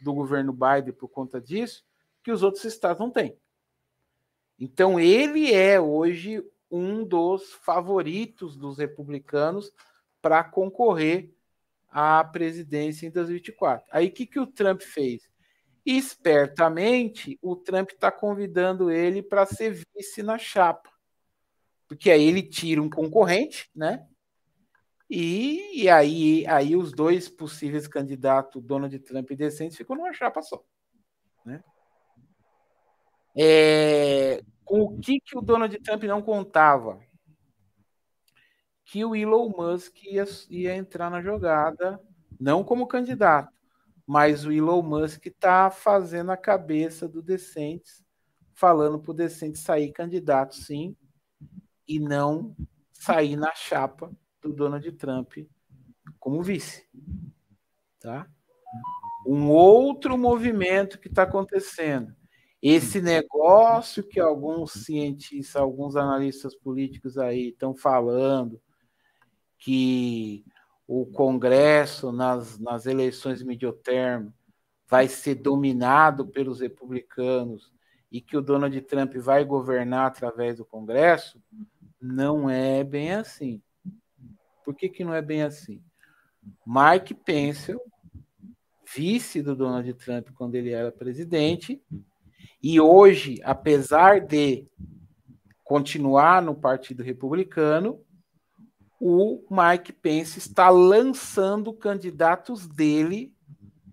[0.00, 1.84] do governo Biden por conta disso
[2.22, 3.36] que os outros estados não têm.
[4.60, 9.72] Então, ele é hoje um dos favoritos dos republicanos
[10.22, 11.34] para concorrer
[11.90, 13.84] à presidência em 2024.
[13.90, 15.28] Aí, o que, que o Trump fez?
[15.90, 20.90] Espertamente, o Trump está convidando ele para ser vice na chapa.
[21.88, 24.06] Porque aí ele tira um concorrente, né?
[25.08, 30.42] E, e aí, aí os dois possíveis candidatos, Donald Trump e Decentes, ficam numa chapa
[30.42, 30.62] só.
[31.42, 31.64] Né?
[33.34, 37.00] É, com o que, que o Donald Trump não contava?
[38.84, 41.98] Que o Elon Musk ia, ia entrar na jogada,
[42.38, 43.57] não como candidato,
[44.08, 48.02] mas o Elon Musk está fazendo a cabeça do Decentes,
[48.54, 50.96] falando para o Decentes sair candidato, sim,
[51.86, 52.56] e não
[52.90, 55.34] sair na chapa do Donald Trump
[56.18, 56.88] como vice.
[58.00, 58.26] Tá?
[59.26, 62.16] Um outro movimento que está acontecendo.
[62.62, 68.58] Esse negócio que alguns cientistas, alguns analistas políticos aí estão falando,
[69.58, 70.46] que
[70.88, 74.32] o Congresso, nas, nas eleições mediotermo,
[74.88, 77.70] vai ser dominado pelos republicanos
[78.10, 81.38] e que o Donald Trump vai governar através do Congresso,
[82.00, 83.60] não é bem assim.
[84.64, 85.82] Por que, que não é bem assim?
[86.66, 87.76] Mike Pence,
[88.96, 91.82] vice do Donald Trump quando ele era presidente,
[92.62, 94.66] e hoje, apesar de
[95.62, 98.02] continuar no Partido Republicano,
[99.00, 103.32] o Mike Pence está lançando candidatos dele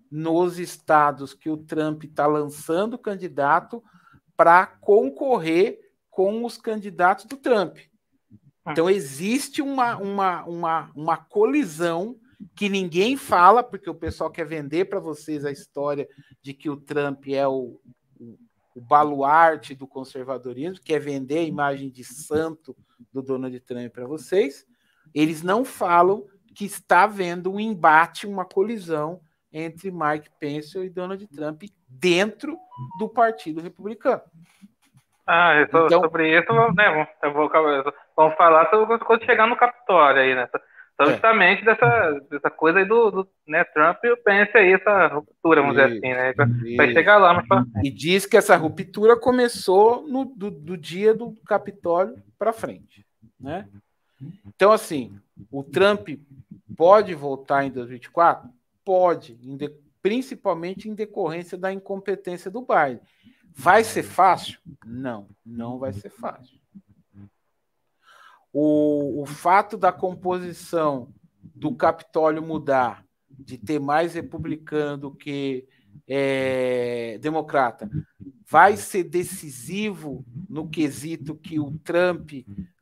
[0.09, 3.83] nos estados que o Trump está lançando candidato
[4.35, 7.77] para concorrer com os candidatos do Trump.
[8.67, 12.19] Então existe uma, uma, uma, uma colisão
[12.55, 16.07] que ninguém fala, porque o pessoal quer vender para vocês a história
[16.41, 17.79] de que o Trump é o,
[18.19, 18.37] o,
[18.73, 22.75] o baluarte do conservadorismo, quer vender a imagem de santo
[23.13, 24.65] do Donald Trump para vocês.
[25.15, 31.25] Eles não falam que está havendo um embate, uma colisão entre Mike Pence e Donald
[31.27, 32.57] Trump dentro
[32.99, 34.21] do Partido Republicano.
[35.25, 37.49] Ah, então, sobre isso, né, vou,
[38.15, 40.47] vamos falar quando chegar no Capitólio aí, né?
[40.93, 41.65] Então, justamente é.
[41.65, 45.77] dessa, dessa coisa aí do, do né, Trump e o Pence aí, essa ruptura, vamos
[45.77, 46.75] isso, dizer assim, né?
[46.77, 51.33] Vai chegar lá, mas E diz que essa ruptura começou no, do, do dia do
[51.47, 53.05] Capitólio para frente,
[53.39, 53.67] né?
[54.45, 55.19] Então, assim,
[55.51, 56.09] o Trump
[56.75, 58.49] pode voltar em 2024?
[58.83, 59.37] Pode,
[60.01, 63.01] principalmente em decorrência da incompetência do Biden.
[63.51, 64.59] Vai ser fácil?
[64.85, 66.59] Não, não vai ser fácil.
[68.51, 75.67] O, o fato da composição do Capitólio mudar, de ter mais republicano do que
[76.07, 77.89] é, democrata,
[78.49, 82.31] vai ser decisivo no quesito que o Trump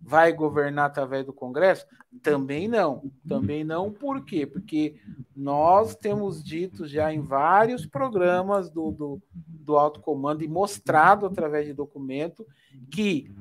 [0.01, 1.85] vai governar através do Congresso?
[2.21, 3.11] Também não.
[3.27, 4.45] Também não, por quê?
[4.45, 4.99] Porque
[5.35, 11.65] nós temos dito já em vários programas do, do, do alto comando e mostrado através
[11.65, 12.45] de documento
[12.91, 13.31] que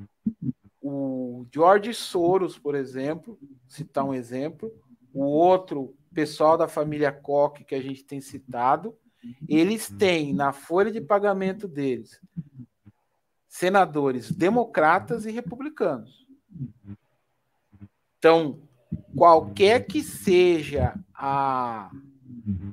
[0.80, 4.72] o George Soros, por exemplo, citar um exemplo,
[5.12, 8.94] o outro pessoal da família Koch que a gente tem citado,
[9.48, 12.20] eles têm na folha de pagamento deles
[13.52, 16.26] senadores democratas e republicanos.
[18.18, 18.62] Então,
[19.14, 21.90] qualquer que seja a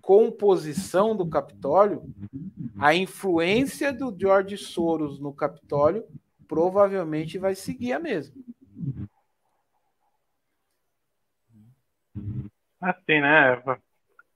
[0.01, 2.03] composição do Capitólio,
[2.77, 6.07] a influência do George Soros no Capitólio
[6.47, 8.35] provavelmente vai seguir a mesma.
[12.79, 13.62] Assim, né?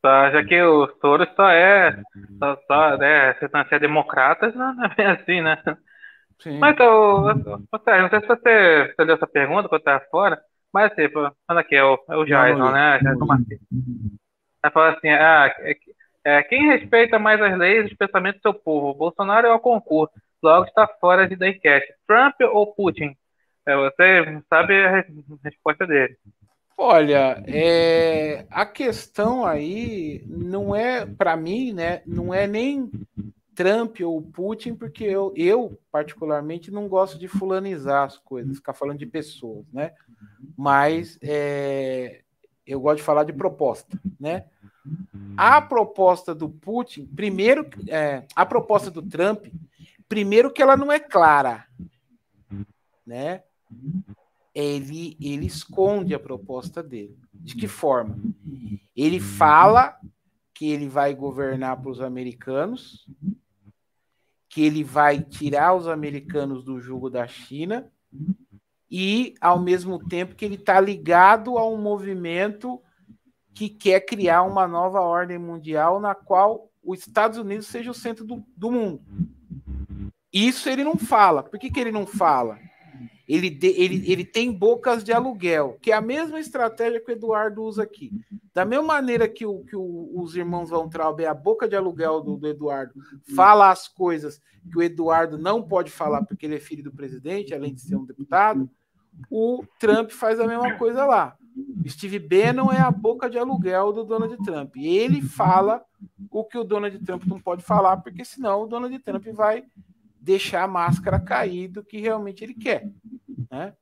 [0.06, 1.98] Só, já que o Soros só é,
[2.38, 5.58] só, só né, se é democrata, não é bem assim, né?
[6.40, 6.60] Sim.
[6.60, 7.26] Mas, então,
[7.86, 10.42] Sérgio, não sei se você, você deu essa pergunta quando estava fora,
[10.74, 11.04] mas assim,
[11.48, 13.00] olha aqui, é o, é o Jason, né?
[13.00, 13.60] Jason Martins.
[14.62, 15.76] Vai falar assim, ah, é,
[16.26, 18.94] é, quem respeita mais as leis e os pensamentos do seu povo?
[18.94, 21.94] Bolsonaro é o concurso, logo está fora de da enquete.
[22.06, 23.16] Trump ou Putin?
[23.66, 25.06] É, você sabe a
[25.46, 26.18] resposta dele.
[26.78, 32.90] Olha, é, a questão aí não é, para mim, né, não é nem
[33.54, 38.98] Trump ou Putin, porque eu, eu, particularmente, não gosto de fulanizar as coisas, ficar falando
[38.98, 39.94] de pessoas, né?
[40.58, 42.22] Mas é,
[42.66, 44.46] eu gosto de falar de proposta, né?
[45.38, 49.46] A proposta do Putin, primeiro, é, a proposta do Trump,
[50.10, 51.66] primeiro que ela não é clara,
[53.06, 53.44] né?
[54.54, 57.18] Ele, ele esconde a proposta dele.
[57.34, 58.18] De que forma?
[58.96, 59.98] Ele fala
[60.54, 63.08] que ele vai governar para os americanos,
[64.48, 67.92] que ele vai tirar os americanos do jugo da China
[68.90, 72.80] e, ao mesmo tempo, que ele está ligado a um movimento
[73.54, 78.24] que quer criar uma nova ordem mundial na qual os Estados Unidos seja o centro
[78.24, 79.02] do, do mundo.
[80.32, 81.44] Isso ele não fala.
[81.44, 82.60] Por que, que ele não fala?
[83.28, 87.14] Ele, de, ele, ele tem bocas de aluguel, que é a mesma estratégia que o
[87.14, 88.12] Eduardo usa aqui.
[88.54, 91.76] Da mesma maneira que, o, que o, os irmãos Von Traub é a boca de
[91.76, 92.94] aluguel do, do, Eduardo,
[93.34, 97.54] fala as coisas que o Eduardo não pode falar porque ele é filho do presidente,
[97.54, 98.70] além de ser um deputado,
[99.30, 101.38] o Trump faz a mesma coisa lá.
[101.88, 104.76] Steve Bannon é a boca de aluguel do Donald Trump.
[104.76, 105.84] Ele fala
[106.30, 109.64] o que o Donald Trump não pode falar, porque senão o Donald Trump vai
[110.24, 112.90] deixar a máscara cair do que realmente ele quer.
[113.52, 113.74] Né?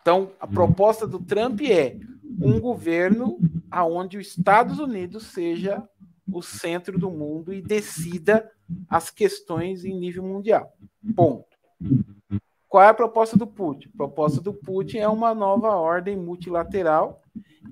[0.00, 1.98] Então, a proposta do Trump é
[2.40, 3.38] um governo
[3.70, 5.86] aonde os Estados Unidos seja
[6.32, 8.50] o centro do mundo e decida
[8.88, 10.72] as questões em nível mundial.
[11.14, 11.46] Ponto.
[12.66, 13.88] Qual é a proposta do Putin?
[13.94, 17.22] A proposta do Putin é uma nova ordem multilateral,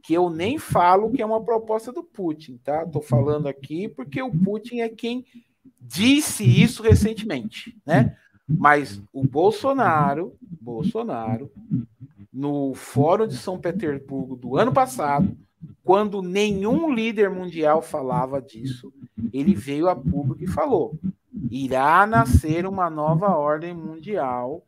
[0.02, 2.82] que eu nem falo que é uma proposta do Putin, tá?
[2.82, 5.24] Estou falando aqui porque o Putin é quem
[5.86, 8.16] disse isso recentemente, né?
[8.48, 11.50] Mas o Bolsonaro, Bolsonaro,
[12.32, 15.36] no Fórum de São Petersburgo do ano passado,
[15.82, 18.92] quando nenhum líder mundial falava disso,
[19.32, 20.98] ele veio a público e falou:
[21.50, 24.62] irá nascer uma nova ordem mundial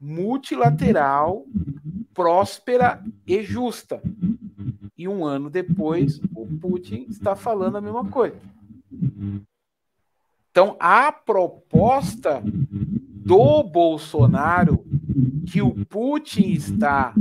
[0.00, 1.46] multilateral,
[2.12, 4.02] próspera e justa.
[4.96, 8.36] E um ano depois, o Putin está falando a mesma coisa.
[10.54, 14.84] Então, a proposta do Bolsonaro
[15.50, 17.12] que o Putin está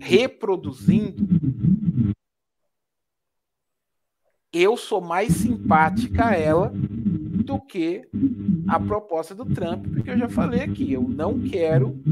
[0.00, 1.24] reproduzindo
[4.52, 8.02] eu sou mais simpática a ela do que
[8.66, 12.02] a proposta do Trump, porque eu já falei aqui, eu não quero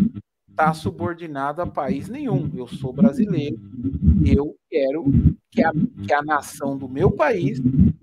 [0.48, 2.48] estar tá subordinado a país nenhum.
[2.54, 3.58] Eu sou brasileiro,
[4.24, 5.04] eu quero
[5.50, 5.72] que a,
[6.06, 7.60] que a nação do meu país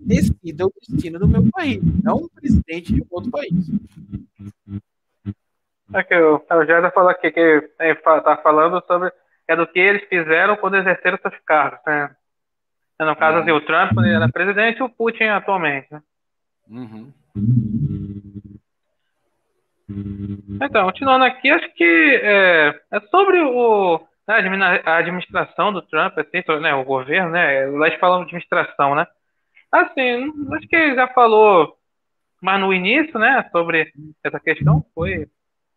[0.08, 3.54] decida o destino do meu país, não o presidente de outro país.
[5.94, 9.12] Aqui, é o, o Jada falou aqui que está falando sobre
[9.48, 11.80] é do que eles fizeram quando exerceram seus cargos.
[11.86, 12.16] Né?
[13.00, 15.88] No caso, assim, o Trump, quando ele era presidente, e o Putin atualmente.
[15.90, 16.02] Né?
[16.70, 17.14] Uhum.
[20.62, 26.44] Então, continuando aqui, acho que é, é sobre o, né, a administração do Trump, assim,
[26.60, 27.66] né, o governo, né?
[27.68, 29.08] Lá eles falam de administração, né?
[29.72, 31.78] Assim, acho que ele já falou,
[32.42, 33.92] mas no início, né, sobre
[34.24, 35.28] essa questão, foi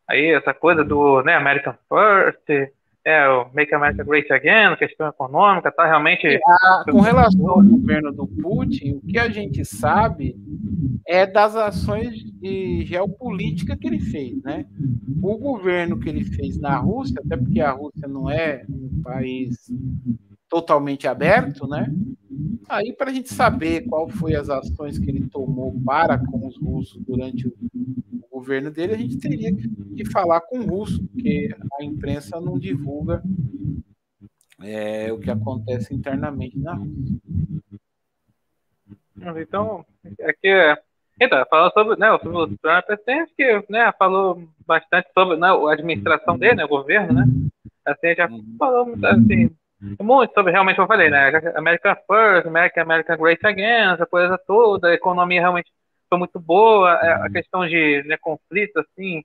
[0.08, 2.72] aí essa coisa do né, American First,
[3.04, 6.38] é, o Make America Great Again, questão econômica, tá realmente.
[6.90, 10.36] Com relação ao governo do Putin, o que a gente sabe
[11.06, 14.66] é das ações de geopolítica que ele fez, né?
[15.22, 19.70] O governo que ele fez na Rússia, até porque a Rússia não é um país
[20.50, 21.86] totalmente aberto, né?
[22.68, 26.58] Aí para a gente saber qual foi as ações que ele tomou para com os
[26.58, 27.54] russos durante o
[28.30, 33.22] governo dele, a gente teria que falar com o russo, porque a imprensa não divulga
[34.62, 37.20] é, o que acontece internamente na Rússia.
[39.40, 39.84] Então,
[40.22, 40.76] aqui é.
[41.20, 41.44] Então,
[41.74, 46.64] sobre, né, o Trump, assim, que né, falou bastante sobre né, a administração dele, né,
[46.64, 47.24] o governo, né?
[47.84, 48.56] Assim, já uhum.
[48.58, 49.50] falou assim,
[50.00, 51.32] muito sobre realmente o que eu falei, né?
[51.56, 55.70] American First, American, American Great Again, essa coisa toda, a economia realmente
[56.08, 59.24] foi muito boa, é, a questão de né, conflito, assim,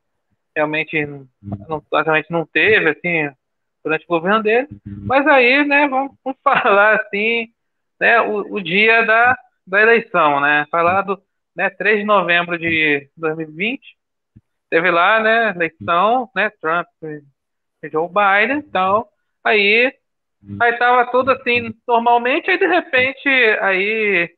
[0.56, 1.06] realmente
[1.42, 3.30] não, realmente não teve, assim,
[3.84, 4.68] durante o governo dele.
[4.86, 7.48] Mas aí, né, vamos, vamos falar, assim,
[8.00, 11.22] né, o, o, dia da, da eleição, né, falar do
[11.56, 13.82] né, 3 de novembro de 2020,
[14.70, 19.08] teve lá, né, eleição, né, Trump e Joe Biden, então,
[19.44, 19.92] aí,
[20.62, 23.30] aí tava tudo assim, normalmente, aí de repente,
[23.62, 24.30] aí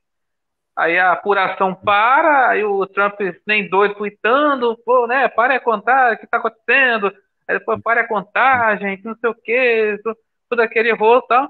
[0.77, 6.13] Aí a apuração para, aí o Trump nem doido tweetando, pô, né, para a contar,
[6.13, 7.11] o que está acontecendo?
[7.47, 11.49] Aí depois para a contagem, não sei o quê, tudo, tudo aquele rolo e tal.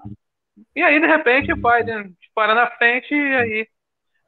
[0.73, 3.67] E aí, de repente, o Biden dispara na frente e aí,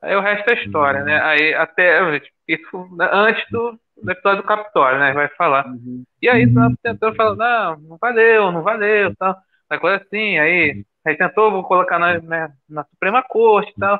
[0.01, 1.21] aí o resto é história, né?
[1.21, 5.13] Aí até isso antes do, do episódio do Capitólio, né?
[5.13, 5.65] Vai falar.
[5.65, 6.03] Uhum.
[6.21, 9.33] E aí Trump tentou falar, não, não valeu, não valeu, tal.
[9.71, 13.99] Uma coisa assim, aí, aí tentou colocar na, né, na Suprema Corte e tal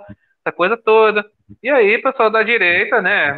[0.49, 1.25] essa coisa toda.
[1.61, 3.35] E aí, pessoal da direita, né,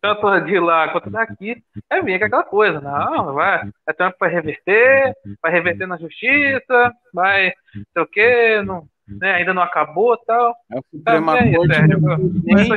[0.00, 4.30] tanto de lá quanto daqui, é vir com aquela coisa, não, vai, é Trump vai
[4.30, 10.54] reverter, vai reverter na justiça, vai, sei o quê, não, né, ainda não acabou tal.
[10.70, 11.74] É o Suprema Corte.
[11.74, 12.00] Sérgio,
[12.44, 12.68] nem,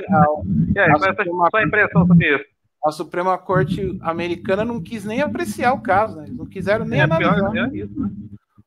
[0.75, 2.45] e aí, qual é a sua impressão sobre isso?
[2.83, 6.23] A Suprema Corte americana não quis nem apreciar o caso, né?
[6.23, 7.35] Eles não quiseram nem é, analisar.
[7.35, 8.09] Pior, pior isso, né?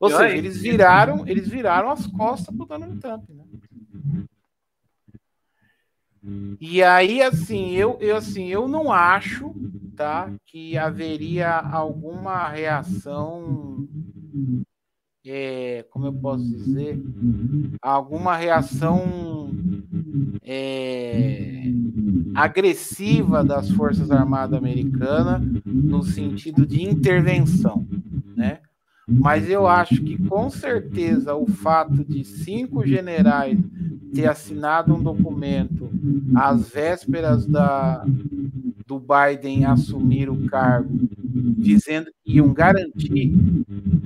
[0.04, 3.44] Ou seja, eles viraram, eles viraram as costas pro Donald Trump, né?
[6.60, 9.54] E aí, assim, eu, eu, assim, eu não acho,
[9.96, 13.86] tá, que haveria alguma reação,
[15.24, 17.02] é, como eu posso dizer,
[17.80, 19.50] alguma reação
[20.42, 21.62] é,
[22.34, 27.86] agressiva das Forças Armadas Americanas no sentido de intervenção?
[29.06, 33.58] Mas eu acho que com certeza o fato de cinco generais
[34.14, 35.90] ter assinado um documento
[36.34, 38.04] às vésperas da,
[38.86, 40.88] do Biden assumir o cargo
[41.58, 43.32] dizendo que iam garantir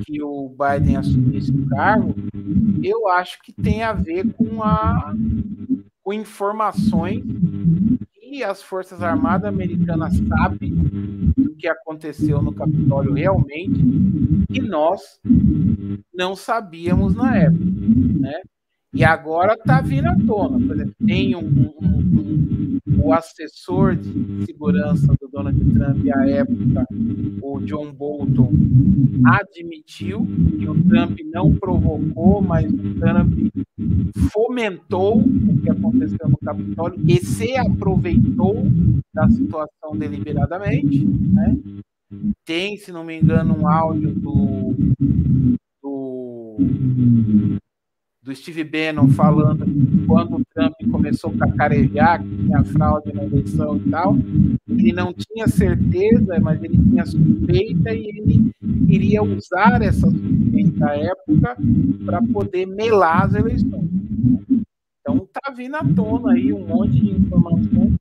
[0.05, 2.15] que o Biden assumisse o cargo,
[2.83, 5.13] eu acho que tem a ver com, a,
[6.03, 7.23] com informações
[8.29, 10.71] que as Forças Armadas Americanas sabem
[11.37, 13.81] do que aconteceu no Capitólio realmente
[14.51, 15.19] e nós
[16.13, 17.65] não sabíamos na época,
[18.21, 18.43] né?
[18.93, 20.59] E agora está vindo à tona.
[20.67, 22.58] Por exemplo, tem um, um, um,
[23.03, 26.87] o assessor de segurança do Donald Trump à época,
[27.43, 28.53] o John Bolton,
[29.27, 30.27] admitiu
[30.59, 33.53] que o Trump não provocou, mas o Trump
[34.33, 38.67] fomentou o que aconteceu no Capitólio e se aproveitou
[39.15, 41.05] da situação deliberadamente.
[41.05, 41.57] Né?
[42.45, 44.75] Tem, se não me engano, um áudio do,
[45.83, 47.58] do
[48.29, 53.25] do Steve Bannon falando que quando o Trump começou a cacarejar que tinha fraude na
[53.25, 54.17] eleição e tal,
[54.69, 58.51] ele não tinha certeza, mas ele tinha suspeita e ele
[58.87, 61.57] iria usar essa suspeita à época
[62.05, 63.89] para poder melar as eleições.
[65.01, 67.95] Então tá vindo à tona aí um monte de informações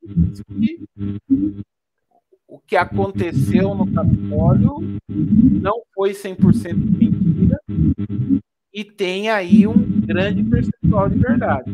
[0.59, 0.87] que
[2.49, 7.61] o que aconteceu no Capitólio não foi 100% mentira,
[8.73, 11.71] e tem aí um grande percentual de verdade.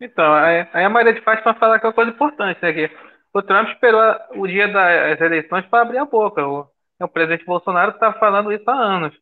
[0.00, 2.72] Então, aí a Maria de Fátima fala que é uma coisa importante, né?
[2.72, 2.90] Que
[3.32, 4.02] o Trump esperou
[4.36, 6.46] o dia das eleições para abrir a boca.
[6.46, 6.66] O,
[7.00, 9.14] o presidente Bolsonaro está falando isso há anos.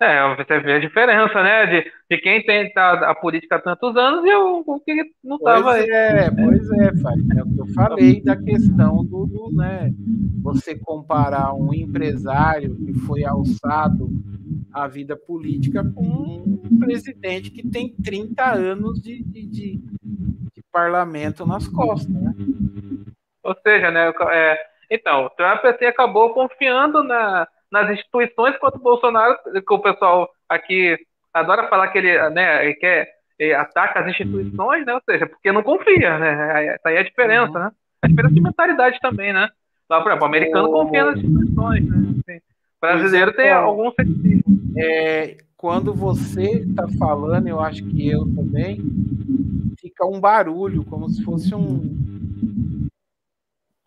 [0.00, 1.66] É, você vê a diferença, né?
[1.66, 5.36] De, de quem tem tá, a política há tantos anos e o, o que não
[5.36, 5.90] estava aí.
[5.90, 7.26] É, pois é, Fábio.
[7.36, 9.92] É o que eu falei da questão do, do, né?
[10.42, 14.08] Você comparar um empresário que foi alçado
[14.72, 21.44] a vida política com um presidente que tem 30 anos de, de, de, de parlamento
[21.44, 22.34] nas costas, né?
[23.42, 24.12] Ou seja, né?
[24.30, 29.78] É, então, o Trump assim, acabou confiando na, nas instituições, enquanto o Bolsonaro, que o
[29.78, 30.96] pessoal aqui
[31.32, 34.94] adora falar que ele, né, ele quer ele ataca as instituições, né?
[34.94, 36.74] Ou seja, porque não confia, né?
[36.74, 37.64] Essa aí é a diferença, uhum.
[37.64, 37.70] né?
[38.02, 39.48] A diferença de mentalidade também, né?
[39.88, 41.96] Lá, por exemplo, o americano confia nas instituições, né?
[41.96, 44.42] Assim, o brasileiro tem algum sentido
[44.76, 48.80] é, quando você está falando, eu acho que eu também,
[49.80, 52.88] fica um barulho, como se fosse um,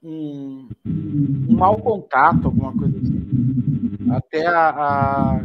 [0.03, 3.50] um, um mau contato, alguma coisa assim.
[4.11, 5.39] Até a, a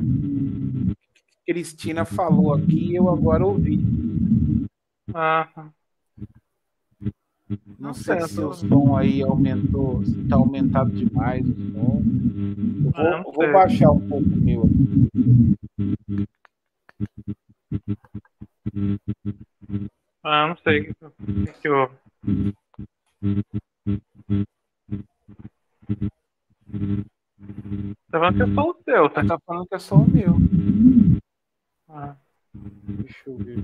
[1.47, 3.79] Cristina falou aqui, eu agora ouvi.
[5.14, 5.71] Ah.
[7.79, 12.03] Não sei se o som aí aumentou, se está aumentado demais o som.
[12.87, 16.27] Eu vou, ah, vou baixar um pouco o meu aqui.
[20.25, 20.95] Ah, não sei o
[21.47, 21.95] que, que houve.
[28.11, 28.74] Tá falando que é só o
[29.11, 29.24] tá?
[29.26, 30.37] Tá falando que é só o meu.
[31.89, 32.16] Ah.
[32.55, 33.57] Deixa eu ver.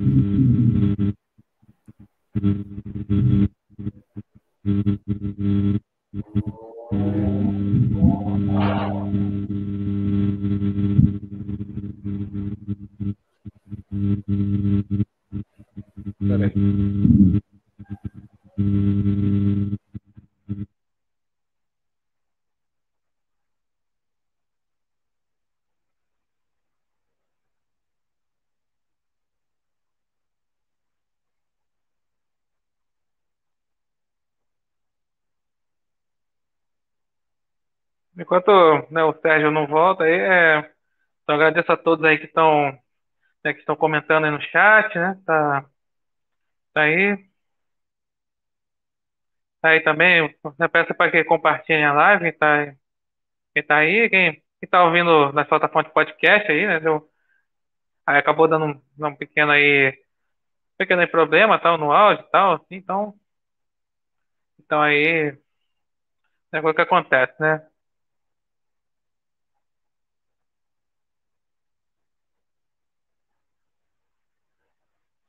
[16.19, 16.53] Peraí.
[38.33, 40.59] Enquanto né, o Sérgio não volta, aí, é...
[41.23, 42.73] então agradeço a todos aí que estão
[43.45, 45.21] né, que estão comentando aí no chat, né?
[45.27, 45.67] Tá,
[46.73, 47.17] tá aí.
[49.61, 50.35] Tá aí também.
[50.59, 52.75] Eu peço para que compartilhem a live, quem tá,
[53.55, 56.81] quem tá aí, quem, quem tá ouvindo na plataforma de podcast aí, né?
[56.81, 57.09] Deu,
[58.07, 59.93] aí acabou dando um, um pequeno aí,
[60.79, 63.15] pequeno aí problema tal, no áudio tal, assim, então.
[64.59, 65.37] Então aí.
[66.53, 67.67] É o que acontece, né?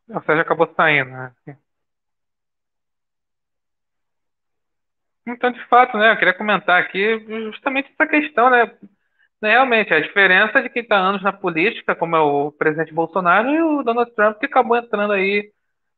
[0.10, 1.34] O Sérgio acabou saindo, né?
[5.26, 7.20] Então, de fato, né, eu queria comentar aqui
[7.52, 8.66] justamente essa questão, né,
[9.42, 13.50] né realmente, a diferença de quem está anos na política, como é o presidente Bolsonaro,
[13.50, 15.52] e o Donald Trump, que acabou entrando aí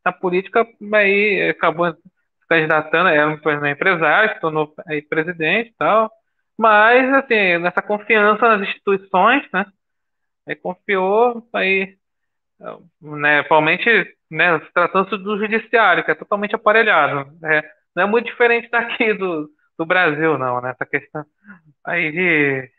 [0.05, 6.11] na política, aí acabou se candidatando, era um empresário, se tornou aí presidente e tal,
[6.57, 9.65] mas, assim, nessa confiança nas instituições, né,
[10.47, 11.97] aí confiou, aí
[13.01, 17.31] né, principalmente né, tratando-se do judiciário, que é totalmente aparelhado.
[17.41, 17.61] Né?
[17.95, 20.71] Não é muito diferente daqui do, do Brasil, não, né?
[20.71, 21.25] Essa questão
[21.85, 22.71] aí de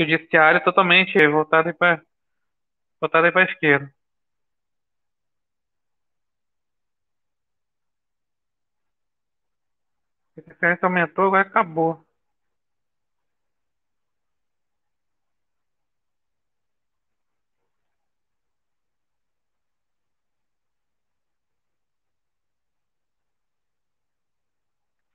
[0.00, 2.02] judiciário totalmente voltado para
[3.00, 3.92] voltado para a esquerda.
[10.36, 12.04] A diferença aumentou, agora acabou.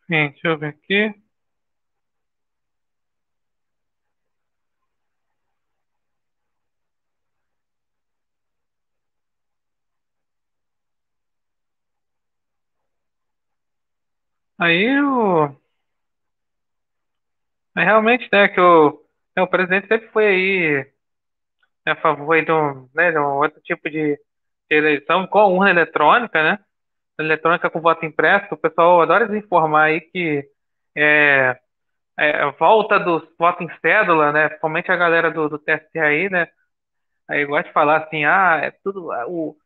[0.08, 1.14] Sim, deixa eu ver aqui.
[14.58, 15.56] Aí o.
[17.76, 19.02] Realmente, né, que o,
[19.36, 20.92] é, o presidente sempre foi aí
[21.86, 24.20] né, a favor aí de um, né, de um outro tipo de
[24.70, 26.60] eleição com urna eletrônica, né?
[27.18, 30.44] Eletrônica com voto impresso, o pessoal adora desinformar aí que
[30.96, 31.58] é,
[32.18, 34.50] é, volta do voto em cédula, né?
[34.50, 36.48] Principalmente a galera do, do TSE aí, né?
[37.30, 39.58] Aí gosta de falar assim, ah, é tudo o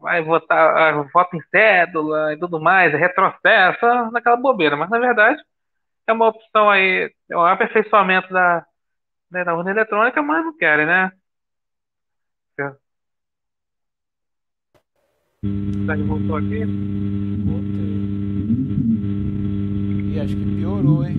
[0.00, 4.98] vai votar, uh, voto em cédula e tudo mais, é retrocesso, naquela bobeira, mas na
[4.98, 5.42] verdade
[6.06, 8.66] é uma opção aí, é um aperfeiçoamento da,
[9.30, 11.12] né, da urna eletrônica, mas não querem, né?
[15.44, 16.64] Que voltou aqui?
[17.44, 17.94] Voltei.
[20.14, 21.16] E acho que piorou, hein?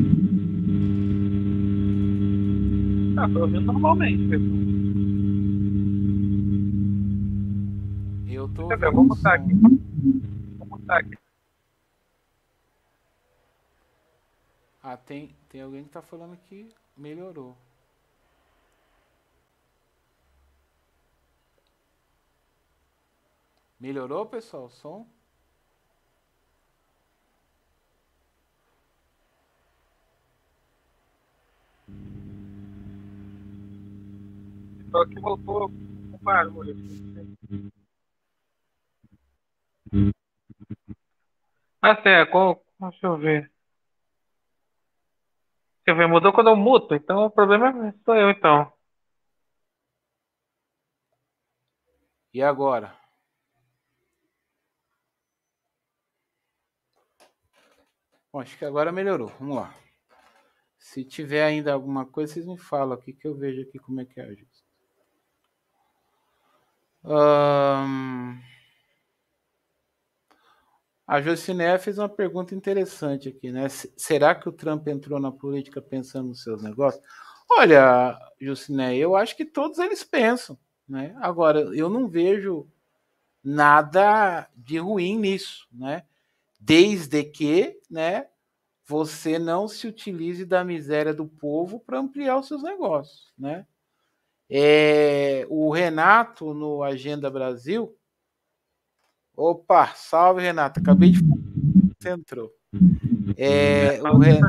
[3.17, 4.49] Ah, tô ouvindo normalmente, pessoal.
[8.27, 8.67] Eu tô.
[8.67, 8.91] Quer ver?
[8.91, 9.53] Vou botar aqui.
[9.53, 11.15] Vou botar aqui.
[14.81, 16.67] Ah, tem, tem alguém que tá falando que
[16.97, 17.55] melhorou.
[23.85, 25.07] Melhorou, pessoal, o som?
[34.89, 36.75] Só que voltou com barulho.
[41.79, 43.51] Ah, é, qual, deixa eu ver.
[45.85, 48.73] Deixa eu ver, mudou quando eu muto, então o problema sou eu, então.
[52.33, 53.04] E agora?
[58.35, 59.31] Bom, acho que agora melhorou.
[59.39, 59.73] Vamos lá.
[60.77, 64.05] Se tiver ainda alguma coisa, vocês me falam aqui que eu vejo aqui como é
[64.05, 64.35] que é a
[67.05, 68.37] Um...
[71.07, 73.69] A Jociné fez uma pergunta interessante aqui, né?
[73.69, 77.01] Será que o Trump entrou na política pensando nos seus negócios?
[77.49, 81.15] Olha, Jociné, eu acho que todos eles pensam, né?
[81.21, 82.69] Agora, eu não vejo
[83.41, 86.03] nada de ruim nisso, né?
[86.59, 88.27] Desde que, né,
[88.87, 93.65] você não se utilize da miséria do povo para ampliar os seus negócios, né?
[94.49, 97.95] É, o Renato no Agenda Brasil.
[99.35, 101.19] Opa, salve Renato, acabei de
[101.99, 102.51] você entrou.
[103.35, 104.39] É, o, Re...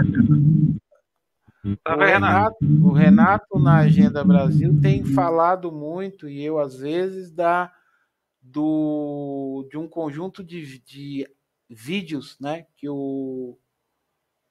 [1.64, 7.72] o, Renato, o Renato na Agenda Brasil tem falado muito e eu às vezes da
[8.42, 11.26] do de um conjunto de, de
[11.68, 13.58] vídeos né, que o,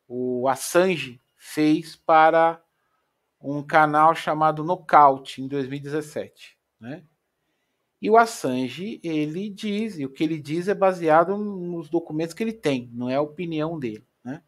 [0.08, 2.62] o Assange fez para
[3.42, 6.58] um canal chamado Nocaute em 2017.
[6.80, 7.04] Né?
[8.02, 12.44] E o Assange, ele diz, e o que ele diz é baseado nos documentos que
[12.44, 14.06] ele tem, não é a opinião dele.
[14.24, 14.42] Né?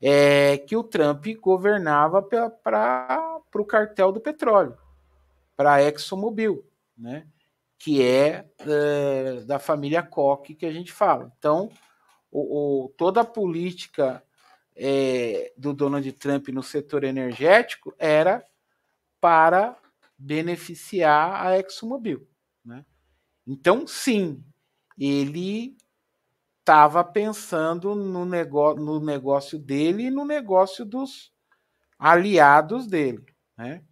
[0.00, 4.76] É que o Trump governava para o cartel do petróleo,
[5.56, 6.64] para a ExxonMobil.
[6.96, 7.26] Né?
[7.78, 11.32] Que é, é, da família Koch que a gente fala.
[11.38, 11.70] Então,
[12.30, 14.22] o, o toda a política
[14.76, 18.44] é, do Donald Trump no setor energético era
[19.20, 19.76] para
[20.16, 22.26] beneficiar a ExxonMobil.
[22.64, 22.84] Né?
[23.46, 24.44] Então, sim,
[24.98, 25.76] ele
[26.60, 31.32] estava pensando no, negócio, no negócio dele e no negócio dos
[31.98, 33.24] aliados dele.
[33.56, 33.82] Né?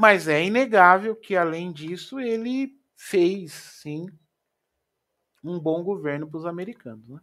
[0.00, 4.06] Mas é inegável que, além disso, ele fez, sim,
[5.44, 7.06] um bom governo para os americanos.
[7.06, 7.20] Né?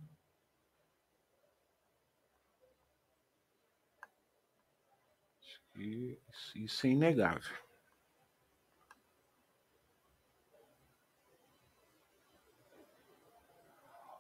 [6.56, 7.58] Isso, é inegável.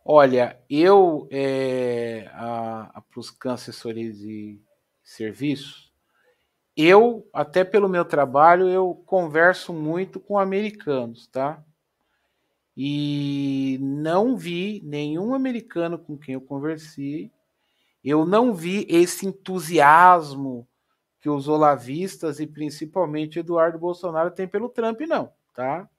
[0.03, 4.60] Olha, eu, é, para os assessorias e
[5.03, 5.86] serviços,
[6.78, 11.63] eu, até pelo meu trabalho, eu converso muito com americanos, tá?
[12.75, 17.32] E não vi nenhum americano com quem eu conversei
[18.09, 20.65] eu não vi esse entusiasmo
[21.19, 25.89] que os olavistas e principalmente Eduardo Bolsonaro têm pelo Trump, não, tá?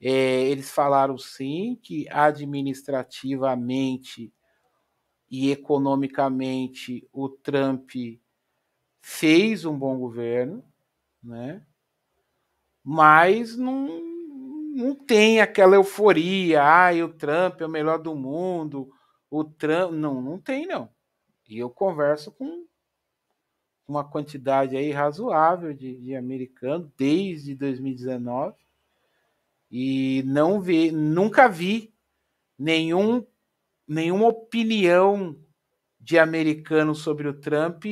[0.00, 4.34] É, eles falaram sim que administrativamente
[5.30, 7.92] e economicamente o Trump
[9.02, 10.64] fez um bom governo,
[11.22, 11.62] né?
[12.84, 14.00] Mas não,
[14.74, 18.90] não tem aquela euforia, ah, o Trump é o melhor do mundo,
[19.30, 20.88] o Trump, não, não tem não.
[21.48, 22.64] E eu converso com
[23.86, 28.54] uma quantidade aí razoável de, de americanos desde 2019
[29.70, 31.92] e não vi, nunca vi
[32.58, 33.26] nenhum,
[33.86, 35.36] nenhuma opinião
[35.98, 37.84] de americano sobre o Trump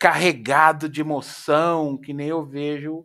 [0.00, 3.04] carregado de emoção, que nem eu vejo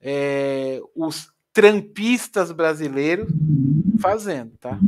[0.00, 3.28] é, os trampistas brasileiros
[4.00, 4.78] fazendo, tá?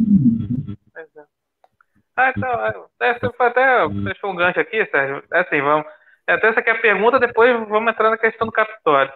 [2.17, 5.25] Ah, então, essa é, foi até fechou um gancho aqui, Sérgio.
[5.33, 5.87] É assim, vamos.
[6.27, 9.13] Até essa aqui é a pergunta, depois vamos entrar na questão do Capitólio.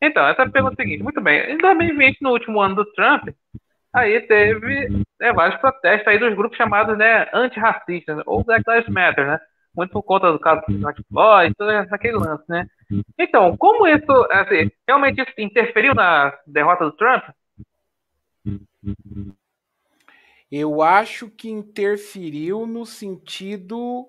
[0.00, 3.28] Então, essa pergunta é a seguinte, muito bem, em 2020, no último ano do Trump,
[3.92, 9.26] aí teve né, vários protestos aí dos grupos chamados né, antirracistas, ou Black Lives Matter,
[9.26, 9.40] né?
[9.76, 12.68] Muito por conta do caso do George Floyd, todo aquele lance, né?
[13.18, 17.24] Então, como isso, assim, realmente isso interferiu na derrota do Trump?
[20.50, 24.08] Eu acho que interferiu no sentido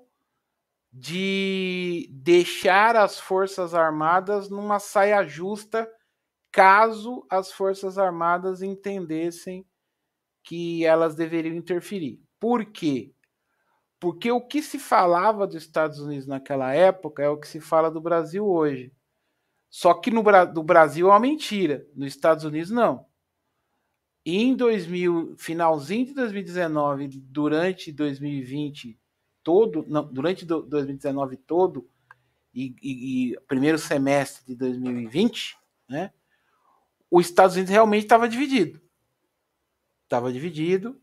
[0.94, 5.90] de deixar as Forças Armadas numa saia justa
[6.52, 9.66] caso as Forças Armadas entendessem
[10.44, 12.22] que elas deveriam interferir.
[12.40, 13.12] Por quê?
[14.06, 17.90] Porque o que se falava dos Estados Unidos naquela época é o que se fala
[17.90, 18.94] do Brasil hoje.
[19.68, 20.22] Só que no
[20.54, 23.08] do Brasil é uma mentira, nos Estados Unidos não.
[24.24, 28.96] Em 2000, finalzinho de 2019, durante 2020
[29.42, 31.90] todo, não, durante 2019 todo
[32.54, 35.58] e, e, e, primeiro semestre de 2020,
[35.90, 36.14] né,
[37.10, 38.80] os Estados Unidos realmente estava dividido.
[40.04, 41.02] Estava dividido.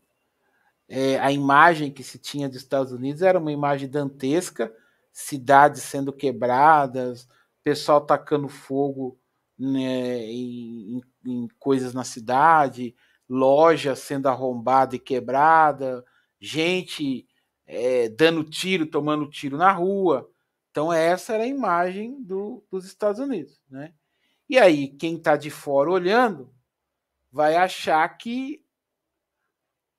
[0.95, 4.71] É, a imagem que se tinha dos Estados Unidos era uma imagem dantesca,
[5.11, 7.27] cidades sendo quebradas,
[7.63, 9.19] pessoal tacando fogo
[9.57, 12.95] né, em, em, coisas na cidade,
[13.27, 16.05] lojas sendo arrombada e quebrada,
[16.39, 17.27] gente
[17.65, 20.29] é, dando tiro, tomando tiro na rua.
[20.69, 23.59] Então, essa era a imagem do, dos Estados Unidos.
[23.67, 23.95] Né?
[24.47, 26.53] E aí, quem está de fora olhando
[27.31, 28.62] vai achar que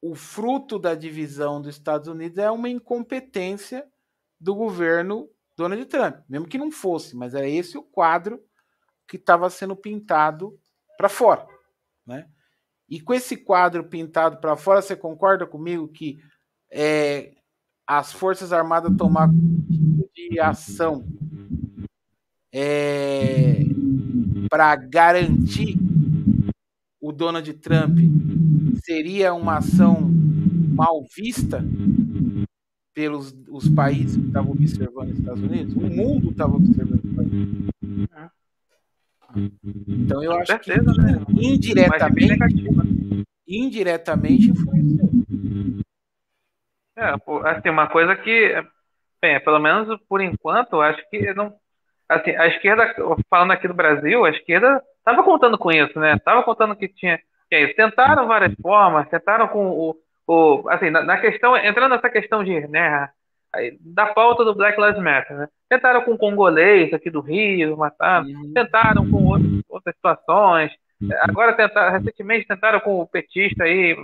[0.06, 3.86] o fruto da divisão dos Estados Unidos é uma incompetência
[4.38, 8.38] do governo Donald Trump, mesmo que não fosse, mas era esse o quadro
[9.08, 10.60] que estava sendo pintado
[10.98, 11.46] para fora,
[12.06, 12.28] né?
[12.86, 16.18] E com esse quadro pintado para fora, você concorda comigo que
[16.70, 17.32] é,
[17.86, 21.02] as Forças Armadas tomar tipo de ação
[22.52, 23.54] é,
[24.50, 25.78] para garantir
[27.00, 28.00] o Donald Trump
[28.82, 30.10] seria uma ação
[30.74, 31.64] mal vista
[32.94, 35.74] pelos os países que estavam observando os Estados Unidos?
[35.74, 37.64] O mundo estava observando os Estados Unidos.
[39.88, 41.24] Então eu acho que né?
[41.28, 42.38] indiretamente,
[43.46, 45.10] indiretamente influenciou.
[46.96, 47.12] É,
[47.50, 48.64] assim, uma coisa que,
[49.20, 51.52] bem, pelo menos por enquanto, acho que não.
[52.08, 52.94] Assim, a esquerda,
[53.28, 56.14] falando aqui do Brasil, a esquerda estava contando com isso, né?
[56.14, 57.18] Estava contando que tinha,
[57.54, 57.76] é isso.
[57.76, 59.96] Tentaram várias formas, tentaram com o,
[60.26, 63.08] o assim, na, na, questão, entrando nessa questão de, né,
[63.80, 65.48] da pauta do Black Lives Matter, né?
[65.68, 68.52] Tentaram com o congolês aqui do Rio, mataram, uhum.
[68.52, 70.72] tentaram com outras, outras situações,
[71.22, 73.96] Agora tentaram, recentemente tentaram com o petista aí,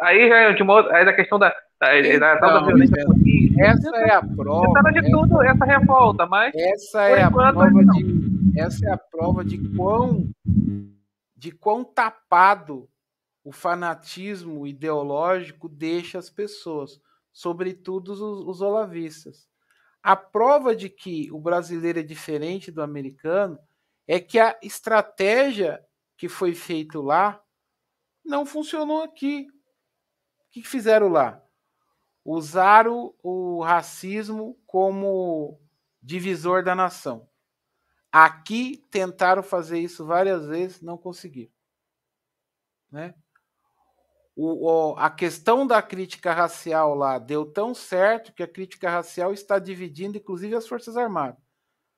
[0.00, 3.66] aí já é de modo, aí da questão da, da, então, da, da violência política.
[3.66, 4.66] Essa é a prova.
[4.66, 9.44] Tentaram de tudo essa revolta, mas essa é a prova de, essa é a prova
[9.44, 10.24] de quão
[11.36, 12.88] de quão tapado
[13.48, 17.00] o fanatismo ideológico deixa as pessoas,
[17.32, 19.48] sobretudo os, os olavistas.
[20.02, 23.58] A prova de que o brasileiro é diferente do americano
[24.06, 25.82] é que a estratégia
[26.14, 27.42] que foi feito lá
[28.22, 29.48] não funcionou aqui.
[29.48, 31.42] O que fizeram lá?
[32.22, 35.58] Usaram o racismo como
[36.02, 37.26] divisor da nação.
[38.12, 41.52] Aqui tentaram fazer isso várias vezes, não conseguiram.
[42.90, 43.14] Né?
[44.40, 49.58] O, a questão da crítica racial lá deu tão certo que a crítica racial está
[49.58, 51.40] dividindo, inclusive, as Forças Armadas.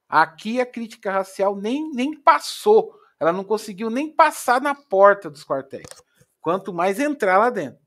[0.08, 5.44] Aqui a crítica racial nem, nem passou ela não conseguiu nem passar na porta dos
[5.44, 6.02] quartéis,
[6.40, 7.78] quanto mais entrar lá dentro,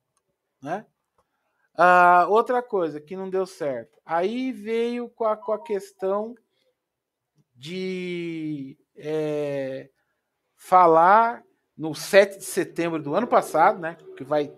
[0.61, 0.85] né?
[1.73, 3.99] Uh, outra coisa que não deu certo.
[4.05, 6.35] Aí veio com a, com a questão
[7.55, 9.89] de é,
[10.55, 11.43] falar
[11.77, 13.97] no 7 de setembro do ano passado, né?
[14.17, 14.51] Que vai.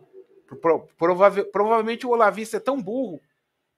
[0.98, 3.20] Provável, provavelmente o Olavista é tão burro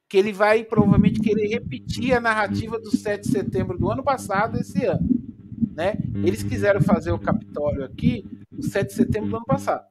[0.10, 4.60] que ele vai provavelmente querer repetir a narrativa do 7 de setembro do ano passado
[4.60, 5.08] esse ano.
[5.74, 5.98] Né?
[6.26, 9.86] Eles quiseram fazer o Capitólio aqui no 7 de setembro do ano passado,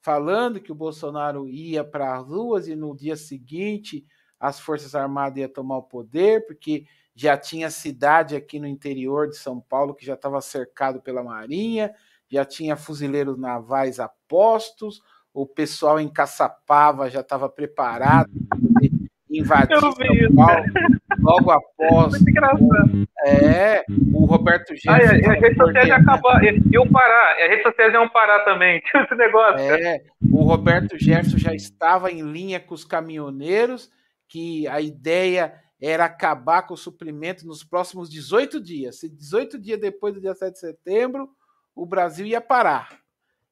[0.00, 4.04] falando que o Bolsonaro ia para as ruas e no dia seguinte
[4.40, 9.36] as Forças Armadas iam tomar o poder, porque já tinha cidade aqui no interior de
[9.36, 11.94] São Paulo que já estava cercado pela Marinha,
[12.32, 15.02] já tinha fuzileiros navais a postos,
[15.34, 18.30] o pessoal em Caçapava já estava preparado
[19.32, 19.94] invadir São
[20.34, 20.64] Paulo
[21.20, 22.10] logo após.
[22.10, 23.08] Muito engraçado.
[23.24, 25.30] É, o Roberto Jefferson.
[25.30, 26.32] Ah, as redes sociais já acabou,
[26.72, 29.58] iam parar, as redes sociais iam parar também, tinha esse negócio.
[29.58, 33.90] É, o Roberto Jefferson já estava em linha com os caminhoneiros,
[34.28, 39.00] que a ideia era acabar com o suprimento nos próximos 18 dias.
[39.00, 41.28] Se 18 dias depois do dia 7 de setembro,
[41.74, 43.00] o Brasil ia parar.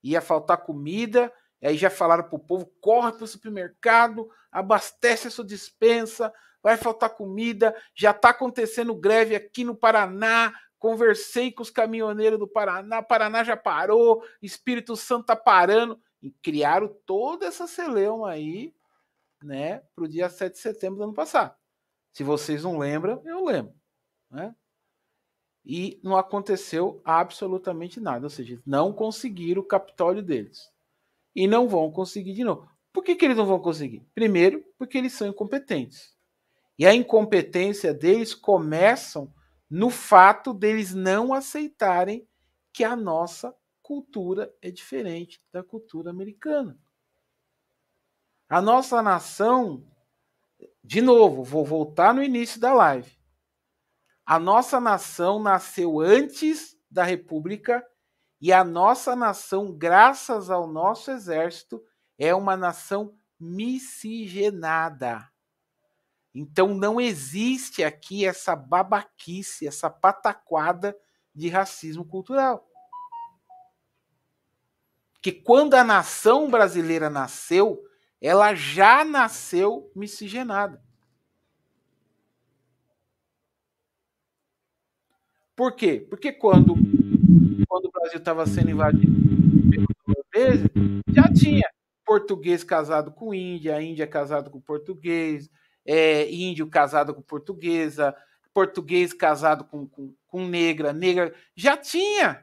[0.03, 5.31] Ia faltar comida, aí já falaram para o povo: corre para o supermercado, abastece a
[5.31, 10.53] sua dispensa, vai faltar comida, já está acontecendo greve aqui no Paraná.
[10.79, 16.89] Conversei com os caminhoneiros do Paraná, Paraná já parou, Espírito Santo está parando, e criaram
[17.05, 18.75] toda essa celeuma aí,
[19.43, 21.55] né, para o dia 7 de setembro do ano passado.
[22.15, 23.75] Se vocês não lembram, eu lembro,
[24.31, 24.55] né?
[25.65, 30.71] E não aconteceu absolutamente nada, ou seja, não conseguiram o Capitólio deles.
[31.35, 32.69] E não vão conseguir de novo.
[32.93, 34.05] Por que, que eles não vão conseguir?
[34.15, 36.15] Primeiro, porque eles são incompetentes.
[36.79, 39.33] E a incompetência deles começam
[39.69, 42.27] no fato deles não aceitarem
[42.73, 46.77] que a nossa cultura é diferente da cultura americana.
[48.49, 49.85] A nossa nação,
[50.83, 53.20] de novo, vou voltar no início da live.
[54.31, 57.85] A nossa nação nasceu antes da República
[58.41, 61.83] e a nossa nação, graças ao nosso exército,
[62.17, 65.29] é uma nação miscigenada.
[66.33, 70.97] Então não existe aqui essa babaquice, essa pataquada
[71.35, 72.71] de racismo cultural.
[75.21, 77.83] Que quando a nação brasileira nasceu,
[78.21, 80.81] ela já nasceu miscigenada.
[85.61, 86.07] Por quê?
[86.09, 86.75] Porque quando,
[87.69, 89.13] quando o Brasil estava sendo invadido
[90.33, 90.67] vezes,
[91.07, 91.69] já tinha
[92.03, 95.51] português casado com índia, índia casado com português,
[95.85, 98.17] é, índio casado com portuguesa,
[98.55, 101.35] português casado com, com, com negra, negra.
[101.55, 102.43] Já tinha.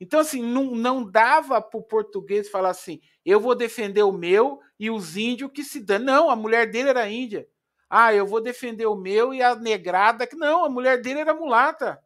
[0.00, 4.60] Então, assim, não, não dava para o português falar assim: eu vou defender o meu
[4.78, 5.98] e os índios que se dão.
[5.98, 7.44] Não, a mulher dele era índia.
[7.90, 10.28] Ah, eu vou defender o meu e a negrada.
[10.34, 12.00] Não, a mulher dele era mulata,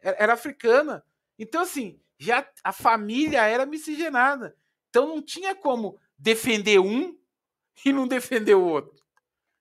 [0.00, 1.04] era, africana.
[1.38, 4.56] Então, assim, já a família era miscigenada.
[4.88, 7.18] Então, não tinha como defender um
[7.84, 8.98] e não defender o outro.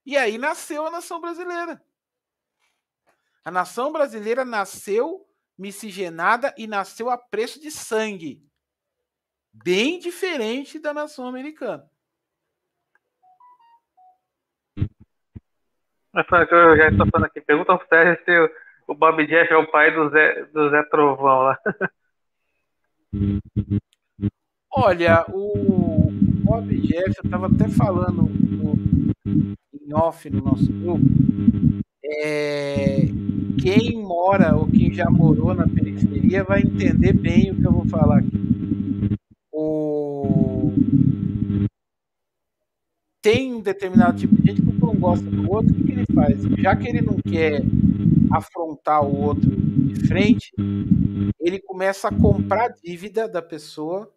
[0.06, 1.82] E aí nasceu a nação brasileira.
[3.44, 5.28] A nação brasileira nasceu
[5.58, 8.46] miscigenada e nasceu a preço de sangue.
[9.52, 11.90] Bem diferente da nação americana.
[16.14, 17.42] Eu já estou falando aqui.
[17.42, 18.32] Pergunta ao Sérgio se
[18.88, 21.60] o Bob Jeff é o pai do Zé, do Zé Trovão lá.
[24.72, 26.10] Olha, o
[26.44, 28.76] Bob Jeff, eu estava até falando no,
[29.26, 31.06] em off no nosso grupo,
[32.06, 33.02] é,
[33.62, 37.86] quem mora ou quem já morou na periferia vai entender bem o que eu vou
[37.88, 39.17] falar aqui.
[43.22, 46.42] Tem um determinado tipo de gente que não gosta do outro, o que, ele faz?
[46.60, 47.62] Já que ele não quer
[48.32, 50.54] afrontar o outro de frente,
[51.40, 54.14] ele começa a comprar dívida da pessoa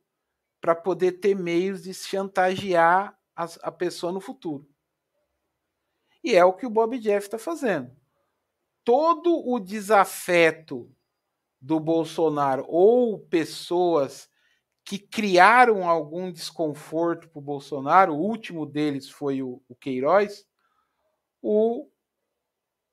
[0.61, 4.68] para poder ter meios de chantagear a, a pessoa no futuro.
[6.22, 7.90] E é o que o Bob Jeff está fazendo.
[8.84, 10.90] Todo o desafeto
[11.61, 14.28] do Bolsonaro ou pessoas
[14.85, 20.47] que criaram algum desconforto para o Bolsonaro, o último deles foi o, o Queiroz,
[21.43, 21.89] o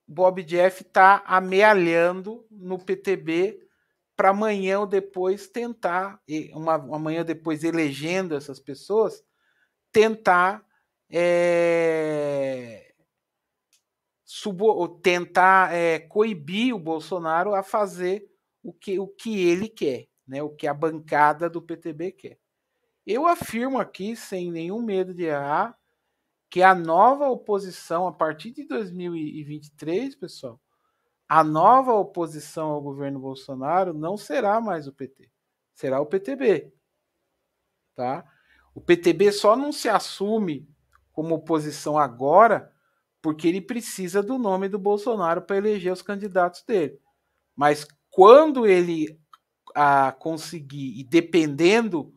[0.06, 3.68] Bob Jeff está amealhando no PTB
[4.16, 6.20] para amanhã ou depois tentar,
[6.52, 9.22] uma, amanhã depois elegendo essas pessoas,
[9.92, 10.66] tentar
[11.10, 12.92] é,
[14.24, 18.28] subo, tentar é, coibir o Bolsonaro a fazer
[18.62, 20.42] o que, o que ele quer, né?
[20.42, 22.38] o que a bancada do PTB quer.
[23.06, 25.76] Eu afirmo aqui, sem nenhum medo de errar,
[26.50, 30.60] que a nova oposição, a partir de 2023, pessoal,
[31.28, 35.30] a nova oposição ao governo Bolsonaro não será mais o PT,
[35.74, 36.72] será o PTB.
[37.94, 38.24] Tá?
[38.74, 40.68] O PTB só não se assume
[41.12, 42.72] como oposição agora
[43.20, 46.98] porque ele precisa do nome do Bolsonaro para eleger os candidatos dele.
[47.56, 49.17] Mas quando ele
[49.78, 52.12] a, conseguir, e dependendo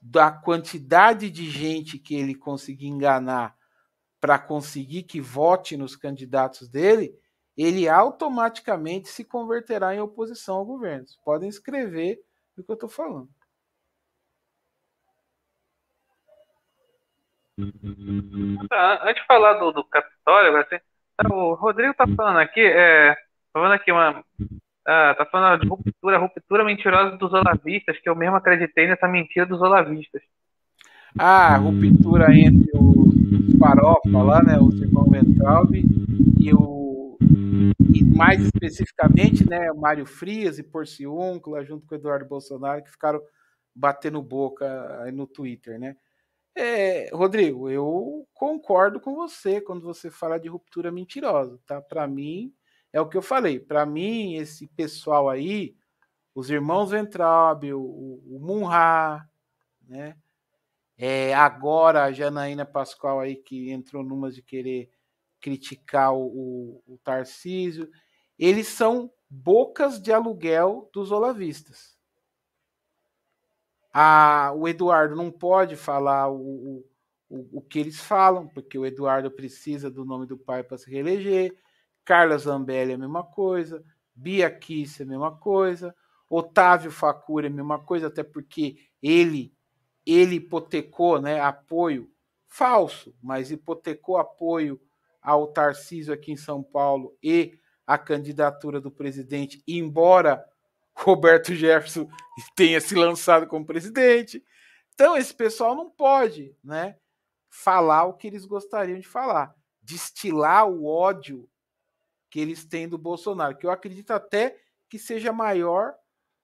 [0.00, 3.56] da quantidade de gente que ele conseguir enganar
[4.20, 7.12] para conseguir que vote nos candidatos dele,
[7.56, 11.08] ele automaticamente se converterá em oposição ao governo.
[11.08, 12.20] Vocês podem escrever
[12.56, 13.28] o que eu estou falando.
[18.70, 20.76] Ah, antes de falar do, do Capitólio, assim,
[21.32, 23.16] o Rodrigo está falando aqui, é,
[23.52, 24.22] falando aqui uma,
[24.86, 29.44] ah, tá falando de ruptura, ruptura mentirosa dos olavistas, que eu mesmo acreditei nessa mentira
[29.44, 30.22] dos olavistas.
[31.18, 37.16] Ah, ruptura entre o farofa lá, né, o irmão Ventralb e o
[37.94, 42.90] e mais especificamente, né, o Mário Frias e Porciúncula junto com o Eduardo Bolsonaro que
[42.90, 43.20] ficaram
[43.74, 45.96] batendo boca no Twitter, né?
[46.54, 51.82] É, Rodrigo, eu concordo com você quando você fala de ruptura mentirosa, tá?
[51.82, 52.52] Para mim,
[52.96, 53.60] é o que eu falei.
[53.60, 55.76] Para mim, esse pessoal aí,
[56.34, 59.28] os irmãos Ventraub, o, o Munha,
[59.86, 60.16] né?
[60.96, 64.90] É, agora a Janaína Pascoal aí que entrou numa de querer
[65.38, 66.24] criticar o,
[66.86, 67.90] o, o Tarcísio,
[68.38, 71.98] eles são bocas de aluguel dos olavistas.
[73.92, 76.82] A, o Eduardo não pode falar o,
[77.28, 80.90] o, o que eles falam, porque o Eduardo precisa do nome do pai para se
[80.90, 81.54] reeleger.
[82.06, 83.84] Carla Zambelli é a mesma coisa.
[84.14, 85.94] Bia Kiss é a mesma coisa.
[86.30, 89.52] Otávio Facura é a mesma coisa, até porque ele
[90.06, 92.08] ele hipotecou né, apoio
[92.46, 94.80] falso, mas hipotecou apoio
[95.20, 100.44] ao Tarcísio aqui em São Paulo e a candidatura do presidente, embora
[100.94, 102.08] Roberto Jefferson
[102.54, 104.44] tenha se lançado como presidente.
[104.94, 106.96] Então, esse pessoal não pode né,
[107.50, 109.52] falar o que eles gostariam de falar,
[109.82, 111.48] destilar o ódio
[112.36, 114.60] que eles têm do Bolsonaro, que eu acredito até
[114.90, 115.94] que seja maior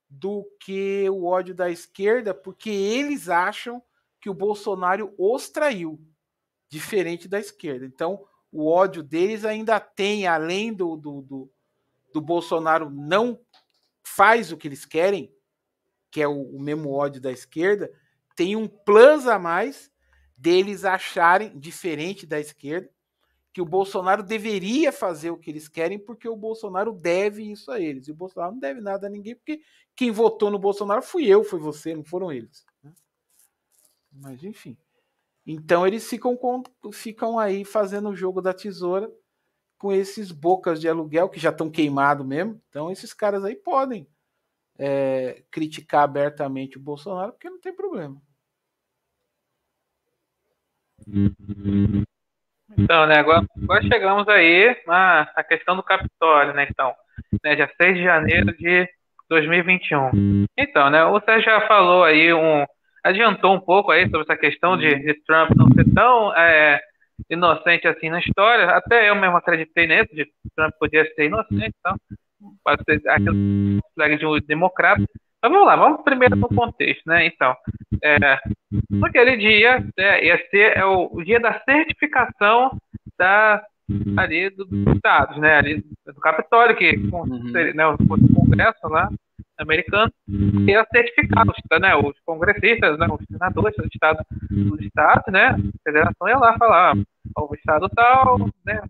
[0.09, 3.83] do que o ódio da esquerda, porque eles acham
[4.19, 6.01] que o Bolsonaro os traiu,
[6.67, 7.85] diferente da esquerda.
[7.85, 11.53] Então, o ódio deles ainda tem, além do, do, do,
[12.11, 13.39] do Bolsonaro não
[14.03, 15.31] faz o que eles querem,
[16.11, 17.93] que é o, o mesmo ódio da esquerda,
[18.35, 19.93] tem um plus a mais
[20.39, 22.91] deles acharem, diferente da esquerda,
[23.53, 27.79] que o Bolsonaro deveria fazer o que eles querem porque o Bolsonaro deve isso a
[27.81, 28.09] eles.
[28.09, 29.61] E o Bolsonaro não deve nada a ninguém porque
[29.95, 32.65] quem votou no Bolsonaro fui eu, foi você, não foram eles.
[32.83, 32.93] Né?
[34.11, 34.77] Mas enfim.
[35.47, 39.13] Então eles ficam, com, ficam aí fazendo o jogo da tesoura
[39.83, 42.63] com esses bocas de aluguel que já estão queimados mesmo.
[42.69, 44.07] Então, esses caras aí podem
[44.79, 48.23] é, criticar abertamente o Bolsonaro, porque não tem problema.
[52.77, 56.93] Então, né, agora, agora chegamos aí na, na questão do Capitólio, né, então,
[57.43, 58.89] né, dia 6 de janeiro de
[59.29, 60.47] 2021.
[60.57, 62.65] Então, né, Sérgio já falou aí, um,
[63.05, 66.81] adiantou um pouco aí sobre essa questão de, de Trump não ser tão é,
[67.31, 68.67] inocente assim na história.
[68.71, 71.97] Até eu mesmo acreditei nisso, de Trump podia ser inocente, então,
[72.65, 73.01] pode ser
[73.95, 75.03] flag de um democrata.
[75.43, 77.27] Mas vamos lá, vamos primeiro no contexto, né?
[77.27, 77.57] Então,
[78.03, 78.39] é,
[78.89, 82.79] naquele dia é, ia ser é o, o, dia da certificação
[83.19, 83.61] da,
[84.17, 85.57] ali dos estados, né?
[85.57, 87.99] Ali do Capitólio, que com, né, o
[88.35, 89.09] Congresso lá
[89.59, 90.13] americano,
[90.67, 95.49] ia certificar os, né, os congressistas, né, os senadores dos estados, dos estados, né?
[95.49, 96.95] A federação ia lá falar,
[97.37, 98.81] o estado tal, né?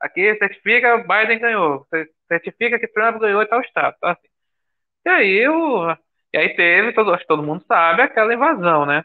[0.00, 1.86] Aqui certifica Biden ganhou,
[2.28, 4.35] certifica que Trump ganhou e tal estado, tá assim.
[5.06, 5.92] E aí, o,
[6.34, 9.04] e aí teve, todo, acho que todo mundo sabe, aquela invasão, né?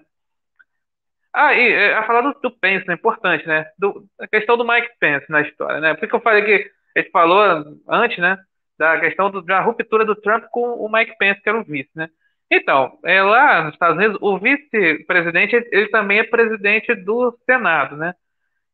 [1.33, 3.65] Ah, e é, a falar do, do Pence é importante, né?
[3.77, 5.93] Do, a questão do Mike Pence na história, né?
[5.93, 7.41] Por que eu falei que ele falou
[7.87, 8.37] antes, né?
[8.77, 11.91] Da questão do, da ruptura do Trump com o Mike Pence, que era o vice,
[11.95, 12.09] né?
[12.51, 18.13] Então, é, lá nos Estados Unidos, o vice-presidente, ele também é presidente do Senado, né?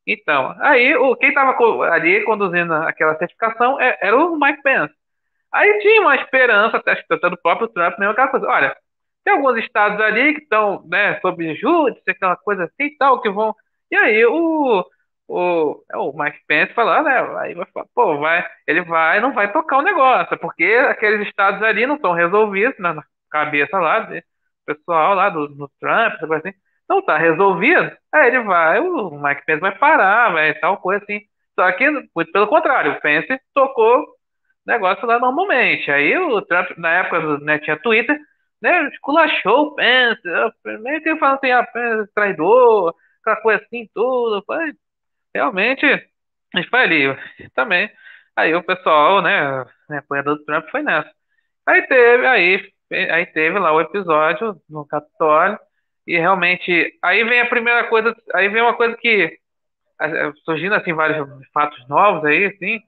[0.08, 1.56] Então, aí o, quem estava
[1.92, 4.94] ali conduzindo aquela certificação é, era o Mike Pence.
[5.58, 8.48] Aí tinha uma esperança, até do próprio Trump, mesmo aquela coisa.
[8.48, 8.78] Olha,
[9.24, 13.30] tem alguns estados ali que estão né, sob júdice, aquela coisa assim e tal, que
[13.30, 13.56] vão.
[13.92, 14.86] E aí o,
[15.28, 17.20] o, é, o Mike Pence falou, né?
[17.40, 21.62] Aí vai falar, pô, vai, ele vai não vai tocar o negócio, porque aqueles estados
[21.64, 24.22] ali não estão resolvidos na cabeça lá, do
[24.66, 26.54] pessoal lá do, do Trump, assim.
[26.90, 31.22] não tá resolvido, aí ele vai, o Mike Pence vai parar, vai tal coisa assim.
[31.60, 34.17] Só que, muito pelo contrário, o Pence tocou
[34.68, 35.90] negócio lá normalmente.
[35.92, 38.20] Aí o Trump, na época, né, tinha Twitter,
[38.62, 40.22] né, esculachou o Pence,
[40.82, 44.44] meio que falando assim, ah, Pence, traidor, aquela coisa assim, tudo.
[44.46, 44.74] Foi,
[45.34, 47.18] realmente, a gente foi ali
[47.56, 47.90] também.
[48.36, 51.12] Aí o pessoal, né, né apoiador do Trump foi nessa.
[51.66, 52.74] Aí teve, aí,
[53.12, 55.60] aí teve lá o episódio no Capitólio,
[56.08, 59.38] e realmente, aí vem a primeira coisa, aí vem uma coisa que
[60.46, 62.80] surgindo assim vários fatos novos aí, assim,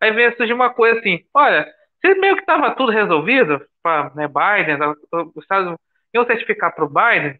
[0.00, 1.66] aí vem surgir uma coisa assim, olha,
[2.00, 4.78] se meio que estava tudo resolvido, para né, Biden,
[5.12, 5.76] os Estados
[6.12, 7.38] iam certificar para o Biden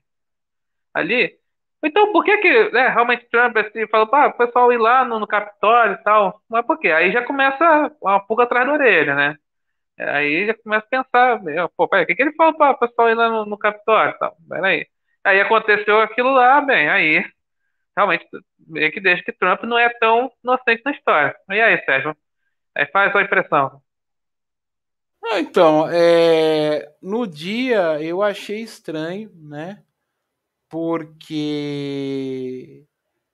[0.93, 1.39] ali,
[1.83, 5.21] então por que que né, realmente Trump assim, falou para o pessoal ir lá no,
[5.21, 6.91] no Capitólio e tal, mas por quê?
[6.91, 9.37] Aí já começa uma pulga atrás da orelha, né?
[9.99, 11.41] Aí já começa a pensar,
[11.77, 14.15] pô, peraí, o que, que ele falou para o pessoal ir lá no, no Capitólio
[14.15, 14.87] e tal, peraí.
[15.25, 17.25] Aí aconteceu aquilo lá, bem, aí
[17.97, 18.27] realmente
[18.67, 21.35] meio que deixa que Trump não é tão inocente na história.
[21.51, 22.17] E aí, Sérgio?
[22.75, 23.83] Aí faz a sua impressão.
[25.23, 29.83] Ah, então, é, no dia eu achei estranho, né?
[30.69, 32.85] Porque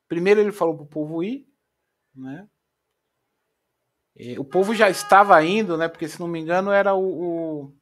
[0.07, 1.49] primeiro ele falou para o povo ir,
[2.15, 2.49] né?
[4.39, 5.89] O povo já estava indo, né?
[5.89, 7.81] Porque se não me engano era o, o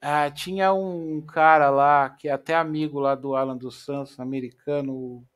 [0.00, 5.26] ah, tinha um cara lá, que é até amigo lá do Alan dos Santos, americano,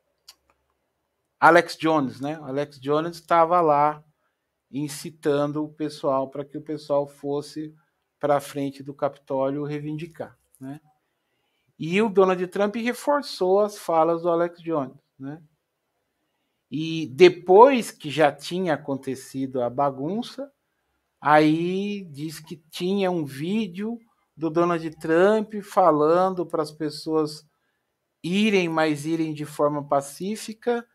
[1.40, 2.38] Alex Jones, né?
[2.42, 4.04] Alex Jones estava lá
[4.72, 7.74] incitando o pessoal para que o pessoal fosse
[8.18, 10.80] para a frente do Capitólio reivindicar, né?
[11.78, 15.42] E o Donald Trump reforçou as falas do Alex Jones, né?
[16.70, 20.50] E depois que já tinha acontecido a bagunça,
[21.20, 23.98] aí diz que tinha um vídeo
[24.34, 27.46] do Donald Trump falando para as pessoas
[28.22, 30.86] irem, mas irem de forma pacífica.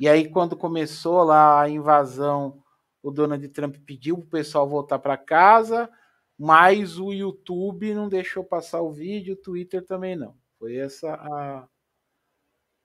[0.00, 2.61] E aí, quando começou lá a invasão,
[3.02, 5.90] o Donald Trump pediu para o pessoal voltar para casa,
[6.38, 10.36] mas o YouTube não deixou passar o vídeo, o Twitter também não.
[10.58, 11.68] Foi essa a,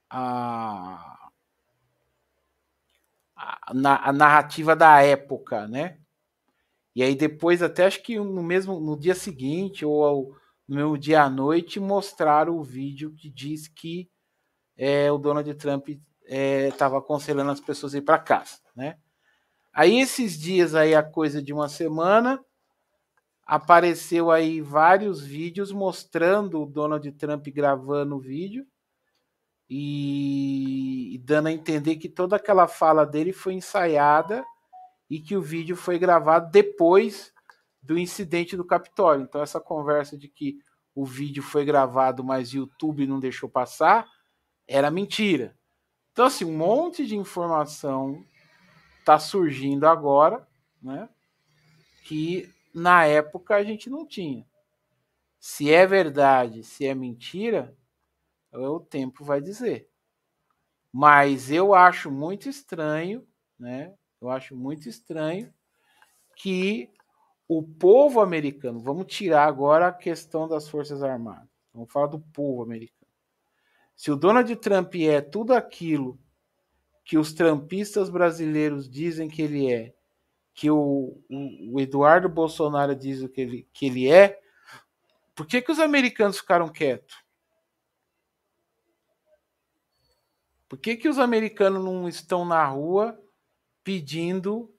[0.09, 1.30] a,
[3.36, 5.99] a, a narrativa da época, né?
[6.95, 10.24] E aí depois, até acho que no mesmo no dia seguinte ou ao,
[10.68, 14.09] no meu dia à noite, mostraram o vídeo que diz que
[14.76, 18.97] é, o Donald Trump estava é, aconselhando as pessoas a ir para casa, né?
[19.78, 22.43] Aí esses dias aí, a coisa de uma semana,
[23.45, 28.65] apareceu aí vários vídeos mostrando o Donald Trump gravando o vídeo
[29.69, 34.43] e, dando a entender que toda aquela fala dele foi ensaiada
[35.07, 37.32] e que o vídeo foi gravado depois
[37.80, 39.25] do incidente do Capitólio.
[39.25, 40.57] Então, essa conversa de que
[40.95, 44.07] o vídeo foi gravado, mas o YouTube não deixou passar,
[44.67, 45.55] era mentira.
[46.11, 48.25] Então, assim, um monte de informação
[49.08, 50.45] está surgindo agora,
[50.82, 51.08] né?
[52.03, 54.45] Que na época a gente não tinha.
[55.39, 57.74] Se é verdade, se é mentira,
[58.51, 59.89] o tempo vai dizer.
[60.91, 63.26] Mas eu acho muito estranho,
[63.58, 63.93] né?
[64.20, 65.53] Eu acho muito estranho
[66.36, 66.91] que
[67.47, 72.62] o povo americano, vamos tirar agora a questão das Forças Armadas, vamos falar do povo
[72.62, 73.08] americano.
[73.95, 76.20] Se o Donald Trump é tudo aquilo
[77.08, 79.96] que os trumpistas brasileiros dizem que ele é,
[80.54, 84.38] que o, o, Eduardo Bolsonaro diz o que ele, que ele é,
[85.34, 87.16] por que, que os americanos ficaram quietos?
[90.67, 93.17] Por que, que os americanos não estão na rua
[93.86, 94.70] pedindo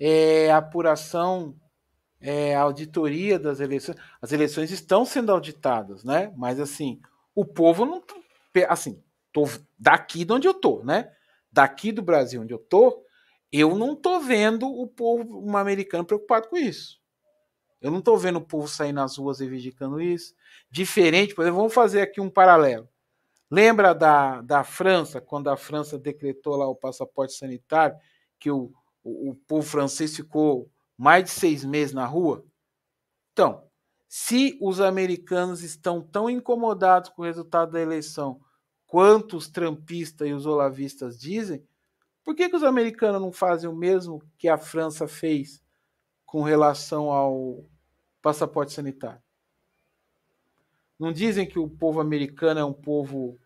[0.00, 1.54] é, apuração,
[2.20, 3.96] é, auditoria das eleições.
[4.20, 6.32] As eleições estão sendo auditadas, né?
[6.36, 7.00] Mas assim,
[7.36, 8.02] o povo não.
[8.68, 9.00] Assim,
[9.32, 9.44] tô
[9.78, 11.12] daqui de onde eu tô, né?
[11.50, 13.04] Daqui do Brasil onde eu tô,
[13.50, 16.98] eu não tô vendo o povo americano preocupado com isso.
[17.80, 20.34] Eu não tô vendo o povo sair nas ruas reivindicando isso.
[20.70, 22.88] Diferente, por exemplo, vamos fazer aqui um paralelo.
[23.50, 27.96] Lembra da, da França, quando a França decretou lá o passaporte sanitário
[28.38, 28.72] que o,
[29.02, 32.44] o, o povo francês ficou mais de seis meses na rua?
[33.32, 33.64] Então,
[34.08, 38.40] se os americanos estão tão incomodados com o resultado da eleição
[38.88, 41.62] quanto os trampistas e os olavistas dizem,
[42.24, 45.62] por que, que os americanos não fazem o mesmo que a França fez
[46.26, 47.64] com relação ao
[48.20, 49.22] passaporte sanitário?
[50.98, 53.38] Não dizem que o povo americano é um povo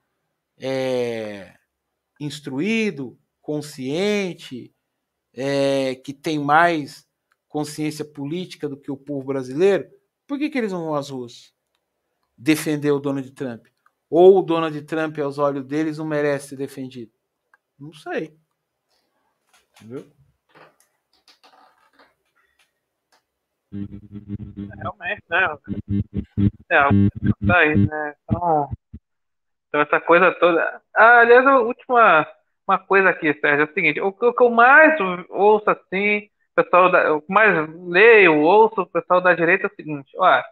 [0.56, 1.54] é,
[2.18, 4.72] instruído, consciente,
[5.34, 7.06] é, que tem mais
[7.48, 9.90] consciência política do que o povo brasileiro,
[10.26, 11.52] por que, que eles não vão às ruas
[12.38, 13.66] defender o Donald Trump?
[14.14, 17.10] Ou o Donald Trump, aos olhos deles, não merece ser defendido?
[17.80, 18.36] Não sei.
[19.80, 20.06] Entendeu?
[23.72, 25.58] Realmente, né?
[26.70, 28.14] É algo que tá aí, né?
[28.28, 28.70] Então,
[29.68, 30.82] então, essa coisa toda.
[30.94, 32.28] Ah, aliás, a última
[32.68, 34.94] uma coisa aqui, Sérgio, é o seguinte: o, que eu mais
[35.30, 40.12] ouço assim, pessoal da, que mais leio, ouço o pessoal da direita é o seguinte:
[40.18, 40.42] ó,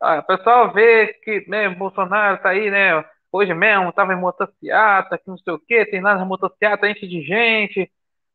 [0.00, 3.04] o pessoal vê que né, Bolsonaro tá aí, né?
[3.32, 7.06] Hoje mesmo tava em motocicleta, que não sei o que, tem lá na motocicleta, enche
[7.06, 7.90] de gente.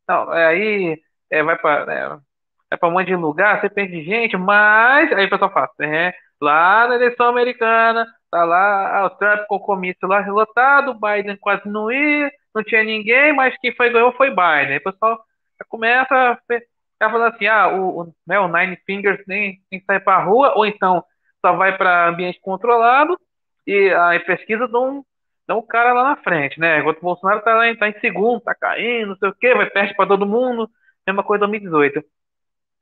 [0.08, 2.22] Não, é, aí é, vai para né,
[2.70, 6.14] vai para um monte de lugar, você perde gente, mas aí o pessoal fala, é,
[6.42, 11.38] lá na eleição americana, tá lá, ah, o Trump com o comício lá relotado, Biden
[11.38, 14.74] quase não ia, não tinha ninguém, mas quem foi ganhou foi Biden.
[14.74, 15.24] Aí o pessoal
[15.70, 20.00] começa a ficar falando assim, ah, o, o, né, o Nine Fingers nem, nem sai
[20.00, 21.04] pra rua, ou então
[21.44, 23.20] só vai para ambiente controlado
[23.68, 25.06] e a pesquisa dão,
[25.48, 26.80] dão o cara lá na frente, né?
[26.80, 29.70] Enquanto o Bolsonaro tá, lá, tá em segundo, tá caindo, não sei o quê, vai
[29.70, 30.70] perto para todo mundo,
[31.06, 32.04] mesma coisa 2018.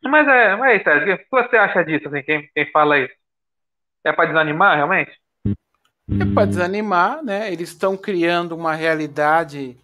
[0.03, 3.13] Mas é, mas é Sérgio, o que você acha disso, assim, quem, quem fala isso?
[4.03, 5.11] É para desanimar, realmente?
[5.45, 7.51] É para desanimar, né?
[7.51, 9.77] Eles estão criando uma realidade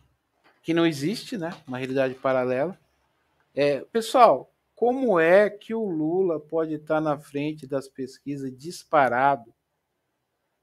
[0.64, 1.52] que não existe, né?
[1.68, 2.78] Uma realidade paralela.
[3.56, 9.52] É, pessoal, como é que o Lula pode estar na frente das pesquisas disparado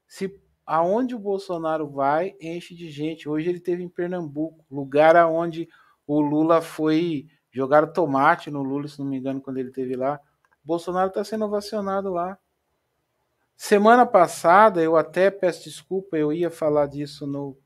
[0.07, 3.27] se aonde o Bolsonaro vai enche de gente?
[3.27, 5.67] Hoje ele teve em Pernambuco, lugar aonde
[6.07, 10.19] o Lula foi Jogaram tomate no Lula, se não me engano, quando ele teve lá.
[10.61, 12.37] O Bolsonaro está sendo ovacionado lá.
[13.55, 17.57] Semana passada, eu até peço desculpa, eu ia falar disso no,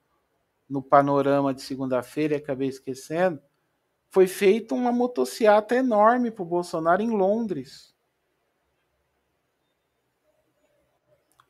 [0.69, 3.41] no panorama de segunda-feira e acabei esquecendo.
[4.09, 7.95] Foi feita uma motociata enorme para o Bolsonaro em Londres.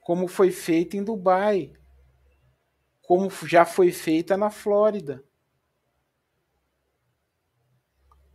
[0.01, 1.71] Como foi feita em Dubai.
[3.01, 5.23] Como já foi feita na Flórida.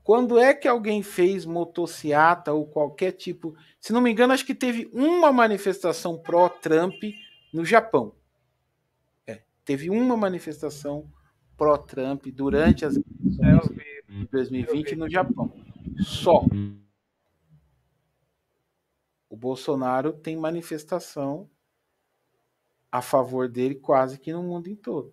[0.03, 3.57] Quando é que alguém fez motociata ou qualquer tipo?
[3.81, 7.03] Se não me engano, acho que teve uma manifestação pró-Trump
[7.53, 8.15] no Japão.
[9.27, 11.11] É, teve uma manifestação
[11.57, 15.53] pró-Trump durante as eleições de 2020 no Japão.
[15.99, 16.45] Só.
[19.28, 21.51] O Bolsonaro tem manifestação
[22.91, 25.12] a favor dele quase que no mundo em todo.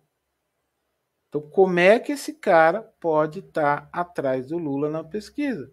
[1.27, 5.71] Então, como é que esse cara pode estar atrás do Lula na pesquisa?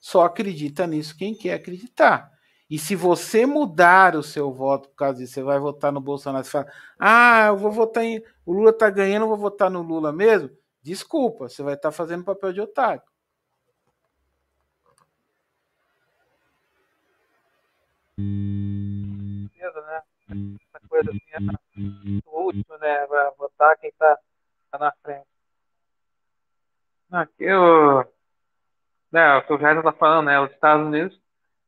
[0.00, 2.32] Só acredita nisso quem quer acreditar.
[2.68, 6.44] E se você mudar o seu voto por causa disso, você vai votar no Bolsonaro,
[6.44, 8.22] você fala, ah, eu vou votar em.
[8.44, 10.50] O Lula tá ganhando, eu vou votar no Lula mesmo?
[10.82, 13.02] Desculpa, você vai estar tá fazendo papel de otário.
[18.16, 20.02] Beleza, né?
[20.74, 23.06] Essa coisa assim, o último, né?
[23.06, 24.18] Vai votar quem tá
[24.70, 25.26] tá na frente.
[27.10, 28.04] Aqui o,
[29.10, 30.40] né, o que o Jair está falando, né?
[30.40, 31.18] Os Estados Unidos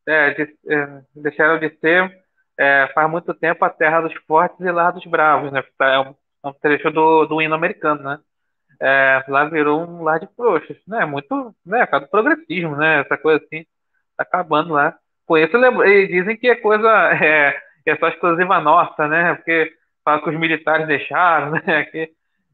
[0.07, 2.25] é, de, é, deixaram de ser
[2.59, 5.65] é, faz muito tempo a terra dos fortes e lá dos bravos, né?
[5.81, 6.15] É um,
[6.45, 8.21] é um trecho do, do hino americano, né?
[8.81, 11.05] É, lá virou um lar de frouxos, né?
[11.05, 11.85] Muito, né?
[11.87, 13.01] Por causa do progressismo, né?
[13.01, 13.65] Essa coisa assim,
[14.17, 14.97] tá acabando lá.
[15.27, 16.89] Com isso, e dizem que é coisa,
[17.23, 19.35] é, é só exclusiva nossa, né?
[19.35, 19.73] Porque
[20.05, 21.85] fala que os militares deixaram, né?
[21.85, 22.11] Que,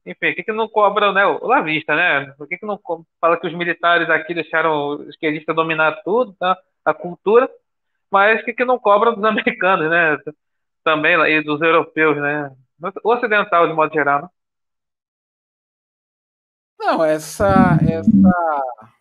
[0.07, 2.33] enfim, por que, que não cobra né, o Lavista, né?
[2.39, 2.81] Por que, que não
[3.21, 6.57] fala que os militares aqui deixaram os esquerdistas dominar tudo, tá?
[6.87, 7.51] a cultura,
[8.11, 10.17] mas por que, que não cobram dos americanos, né?
[10.85, 12.51] Também, e dos europeus, né?
[13.03, 14.29] O ocidental, de modo geral, né?
[16.87, 18.93] Não, essa, essa,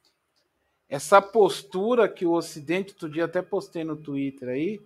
[0.90, 4.82] essa postura que o Ocidente, outro dia até postei no Twitter aí,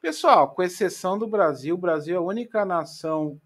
[0.00, 3.38] pessoal, com exceção do Brasil, o Brasil é a única nação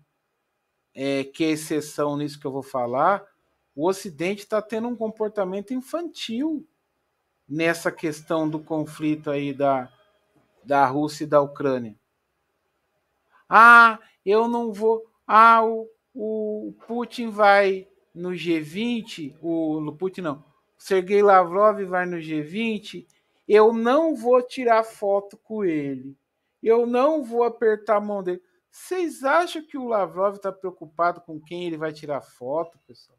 [0.94, 3.26] é, que é exceção nisso que eu vou falar,
[3.74, 6.64] o Ocidente está tendo um comportamento infantil
[7.48, 9.92] nessa questão do conflito aí da,
[10.62, 11.96] da Rússia e da Ucrânia.
[13.48, 15.04] Ah, eu não vou.
[15.26, 20.44] Ah, o, o Putin vai no G20, o Putin não,
[20.78, 23.06] Sergei Lavrov vai no G20,
[23.47, 26.16] eu não vou tirar foto com ele.
[26.62, 28.43] Eu não vou apertar a mão dele.
[28.70, 33.18] Vocês acham que o Lavrov está preocupado com quem ele vai tirar foto, pessoal?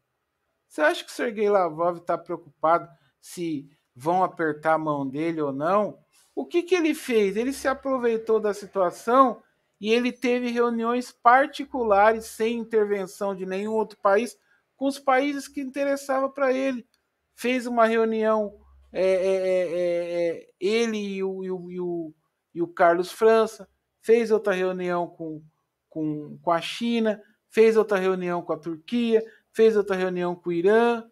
[0.68, 2.88] Você acha que o Sergei Lavrov está preocupado
[3.20, 5.98] se vão apertar a mão dele ou não?
[6.34, 7.36] O que, que ele fez?
[7.36, 9.42] Ele se aproveitou da situação
[9.80, 14.36] e ele teve reuniões particulares sem intervenção de nenhum outro país
[14.78, 16.86] com os países que interessavam para ele.
[17.34, 18.58] Fez uma reunião,
[18.92, 22.14] é, é, é, é, ele e o, e, o, e, o,
[22.54, 23.68] e o Carlos França,
[24.00, 25.42] fez outra reunião com,
[25.90, 29.22] com, com a China, fez outra reunião com a Turquia,
[29.52, 31.04] fez outra reunião com o Irã.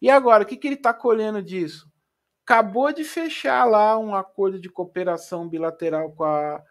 [0.00, 1.90] E agora, o que, que ele está colhendo disso?
[2.44, 6.62] Acabou de fechar lá um acordo de cooperação bilateral com a,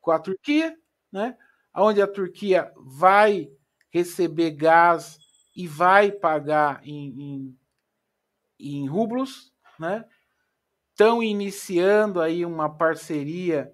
[0.00, 0.76] com a Turquia,
[1.12, 1.38] né?
[1.76, 3.48] onde a Turquia vai
[3.90, 5.16] receber gás
[5.56, 7.58] e vai pagar em, em,
[8.60, 9.50] em rublos,
[9.80, 10.04] né?
[10.90, 13.72] Estão iniciando aí uma parceria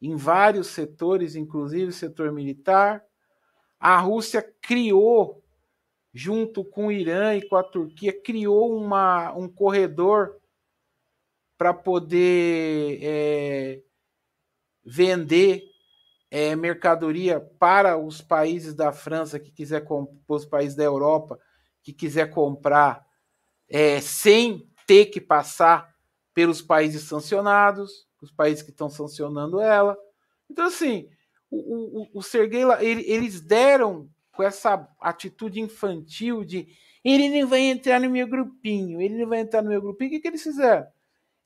[0.00, 3.02] em vários setores, inclusive o setor militar.
[3.80, 5.42] A Rússia criou,
[6.12, 10.38] junto com o Irã e com a Turquia, criou uma, um corredor
[11.56, 13.82] para poder é,
[14.84, 15.71] vender
[16.34, 19.84] é, mercadoria para os países da França que quiser
[20.26, 21.38] os países da Europa
[21.82, 23.04] que quiser comprar
[23.68, 25.94] é, sem ter que passar
[26.32, 29.94] pelos países sancionados, os países que estão sancionando ela.
[30.50, 31.06] Então, assim,
[31.50, 32.22] o, o, o
[32.80, 36.66] ele, eles deram com essa atitude infantil de
[37.04, 40.08] ele não vai entrar no meu grupinho, ele não vai entrar no meu grupinho.
[40.08, 40.86] O que, que eles fizeram?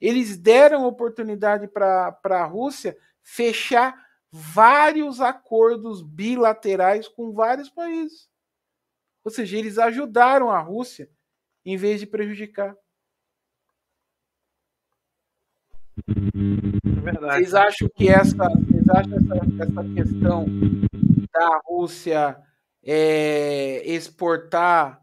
[0.01, 4.06] Eles deram oportunidade para a Rússia fechar
[4.39, 8.29] vários acordos bilaterais com vários países.
[9.25, 11.09] Ou seja, eles ajudaram a Rússia
[11.65, 12.77] em vez de prejudicar.
[16.07, 17.39] É verdade.
[17.39, 20.47] Vocês acham que essa, vocês acham essa, essa questão
[21.33, 22.37] da Rússia
[22.85, 25.01] é, exportar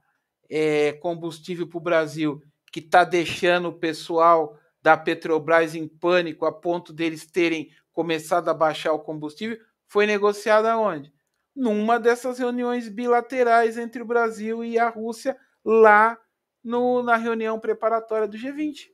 [0.50, 2.42] é, combustível para o Brasil,
[2.72, 8.54] que está deixando o pessoal da Petrobras em pânico a ponto deles terem começado a
[8.54, 9.58] baixar o combustível,
[9.88, 11.14] foi negociada onde?
[11.56, 16.18] Numa dessas reuniões bilaterais entre o Brasil e a Rússia, lá
[16.64, 18.92] no, na reunião preparatória do G20.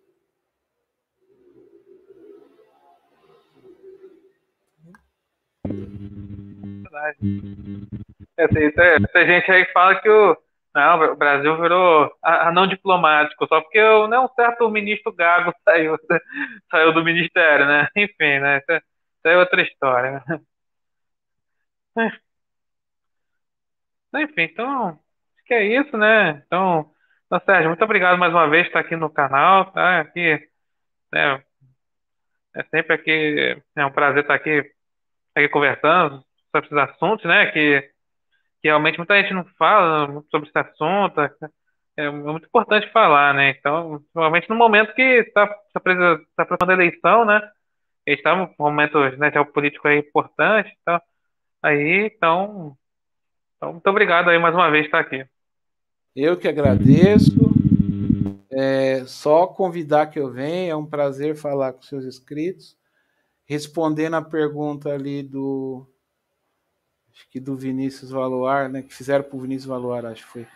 [6.84, 7.18] Verdade.
[8.38, 10.38] Essa, gente aí fala que o,
[10.74, 15.54] não, o Brasil virou a, a não diplomático, só porque né, um certo ministro Gago
[15.66, 15.98] saiu,
[16.72, 17.88] saiu do ministério, né?
[17.96, 18.58] Enfim, né?
[18.60, 18.82] Isso é,
[19.34, 20.40] é outra história, né?
[24.16, 26.44] Enfim, então, acho que é isso, né?
[26.46, 26.92] Então,
[27.26, 30.00] então, Sérgio, muito obrigado mais uma vez por estar aqui no canal, tá?
[30.02, 30.50] Aqui,
[31.14, 31.44] né?
[32.56, 34.64] É sempre aqui, é um prazer estar aqui,
[35.36, 37.48] aqui conversando sobre esses assuntos, né?
[37.52, 37.92] Que,
[38.62, 41.22] que realmente muita gente não fala sobre esse assunto.
[41.22, 41.32] É,
[41.98, 43.52] é muito importante falar, né?
[43.52, 47.42] Então, principalmente no momento que está tá, tá, tá preparando a eleição, né?
[48.06, 51.00] Está num momento né, geopolítico aí importante, então,
[51.62, 52.76] aí, então,
[53.56, 55.26] então, muito obrigado aí mais uma vez estar aqui.
[56.16, 57.38] Eu que agradeço.
[58.52, 62.76] É só convidar que eu venha, é um prazer falar com seus inscritos.
[63.46, 65.86] Respondendo a pergunta ali do
[67.20, 70.48] acho que do Vinícius Valuar, né, que fizeram para o Vinícius Valuar, acho que foi.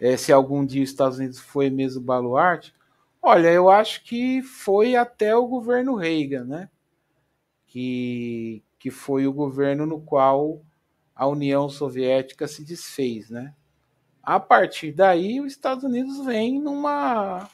[0.00, 2.74] É, se algum dia os Estados Unidos foi mesmo baluarte.
[3.22, 6.68] Olha, eu acho que foi até o governo Reagan, né?
[7.68, 10.60] Que, que foi o governo no qual
[11.14, 13.54] a União Soviética se desfez, né?
[14.20, 17.48] A partir daí, os Estados Unidos vem numa,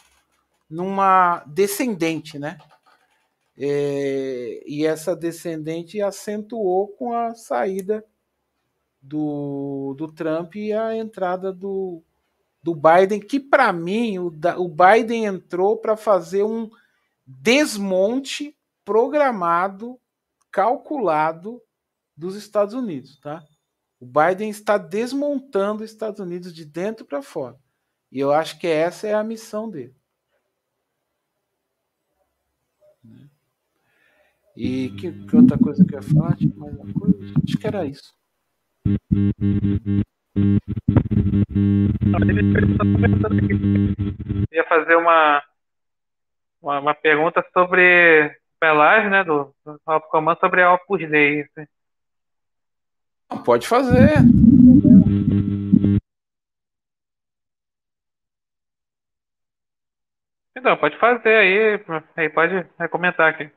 [0.71, 2.57] numa descendente, né?
[3.59, 8.03] É, e essa descendente acentuou com a saída
[9.01, 12.03] do, do Trump e a entrada do,
[12.63, 14.27] do Biden, que para mim o,
[14.59, 16.71] o Biden entrou para fazer um
[17.27, 19.99] desmonte programado,
[20.51, 21.61] calculado
[22.17, 23.45] dos Estados Unidos, tá?
[24.01, 27.59] O Biden está desmontando os Estados Unidos de dentro para fora.
[28.11, 29.95] E eu acho que essa é a missão dele.
[34.57, 36.37] E que, que outra coisa que eu ia falar?
[36.57, 37.19] mais uma coisa?
[37.45, 38.13] Acho que era isso.
[44.51, 45.43] Eu ia fazer uma,
[46.63, 51.43] uma, uma pergunta sobre Pelagem, né, do, do Alto Comando, sobre a Opus Dei.
[51.43, 51.67] Assim.
[53.45, 54.15] Pode fazer.
[60.57, 61.81] Então, pode fazer aí,
[62.17, 63.49] aí pode comentar aqui.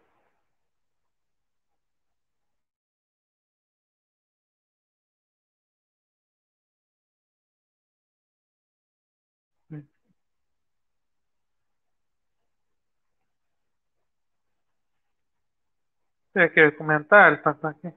[16.49, 17.41] Tem aqui comentário?
[17.43, 17.93] Tá, tá aqui.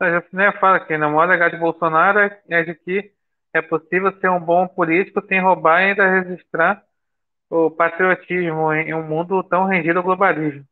[0.00, 1.06] Jaciné fala aqui, né?
[1.06, 3.12] O maior legado de Bolsonaro é, é de que
[3.54, 6.84] é possível ser um bom político sem roubar e ainda registrar
[7.48, 10.66] o patriotismo em um mundo tão rendido ao globalismo.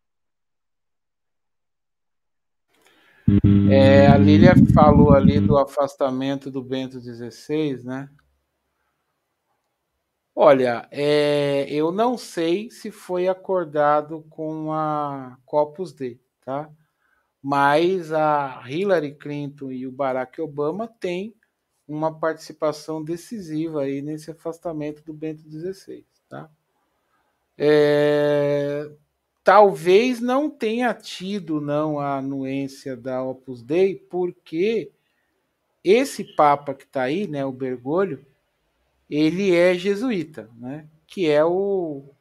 [3.71, 8.09] É, a Lília falou ali do afastamento do Bento XVI, né?
[10.43, 16.71] Olha, é, eu não sei se foi acordado com a Corpus Dei, tá?
[17.43, 21.35] Mas a Hillary Clinton e o Barack Obama têm
[21.87, 26.51] uma participação decisiva aí nesse afastamento do Bento XVI, tá?
[27.59, 28.91] É,
[29.45, 34.91] talvez não tenha tido não a anuência da Opus Dei, porque
[35.85, 38.25] esse Papa que está aí, né, o Bergoglio,
[39.11, 40.89] ele é jesuíta, né?
[41.07, 42.15] Que é o,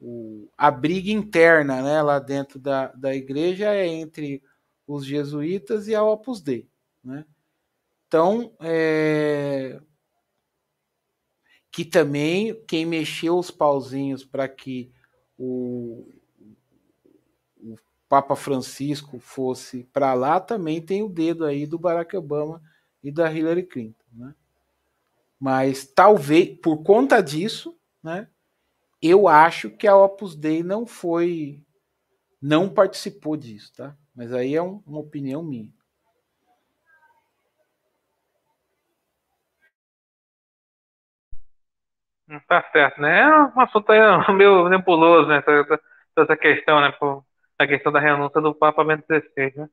[0.00, 2.02] o, a briga interna, né?
[2.02, 4.42] Lá dentro da, da igreja é entre
[4.86, 6.68] os jesuítas e a Opus Dei,
[7.04, 7.24] né?
[8.08, 9.80] Então, é,
[11.70, 14.90] que também quem mexeu os pauzinhos para que
[15.38, 16.08] o,
[17.56, 17.76] o
[18.08, 22.60] Papa Francisco fosse para lá também tem o dedo aí do Barack Obama
[23.00, 24.34] e da Hillary Clinton, né?
[25.40, 28.28] Mas talvez, por conta disso, né,
[29.02, 31.64] eu acho que a Opus Dei não foi,
[32.42, 33.96] não participou disso, tá?
[34.14, 35.72] Mas aí é um, uma opinião minha.
[42.46, 43.20] Tá certo, né?
[43.20, 43.98] É um assunto aí
[44.34, 45.38] meio nebuloso, né?
[45.38, 45.80] Essa,
[46.16, 46.92] essa questão, né?
[47.58, 49.68] A questão da renúncia do Papa Bento XVI, né?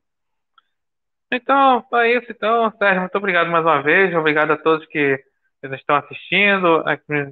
[1.30, 5.22] Então, é isso então, Sérgio, muito obrigado mais uma vez, obrigado a todos que
[5.60, 6.84] que estão assistindo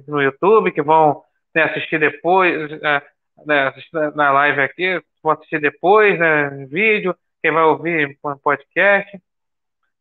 [0.07, 1.23] no YouTube, que vão
[1.55, 3.01] né, assistir depois, é,
[3.45, 8.39] né, assistir na live aqui, vão assistir depois, né, em vídeo, quem vai ouvir no
[8.39, 9.19] podcast.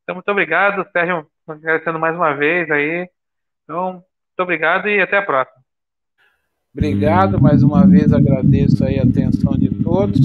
[0.02, 3.08] Então, muito obrigado, Sérgio, agradecendo mais uma vez aí.
[3.64, 5.64] Então, muito obrigado e até a próxima.
[6.72, 10.20] Obrigado, mais uma vez agradeço aí a atenção de todos.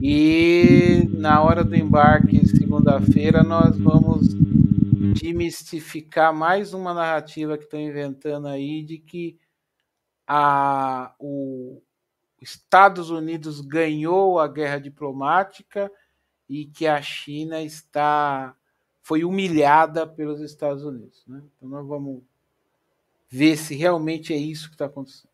[0.00, 4.34] E na hora do embarque, segunda-feira, nós vamos
[5.14, 9.38] demistificar mais uma narrativa que estão inventando aí de que
[10.26, 11.82] a, o
[12.40, 15.90] Estados Unidos ganhou a guerra diplomática
[16.48, 18.54] e que a China está
[19.02, 21.24] foi humilhada pelos Estados Unidos.
[21.26, 21.42] Né?
[21.56, 22.22] Então nós vamos
[23.28, 25.30] ver se realmente é isso que está acontecendo.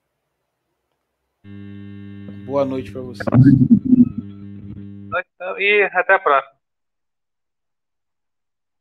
[2.47, 3.27] Boa noite para vocês.
[5.59, 6.55] E até a próxima.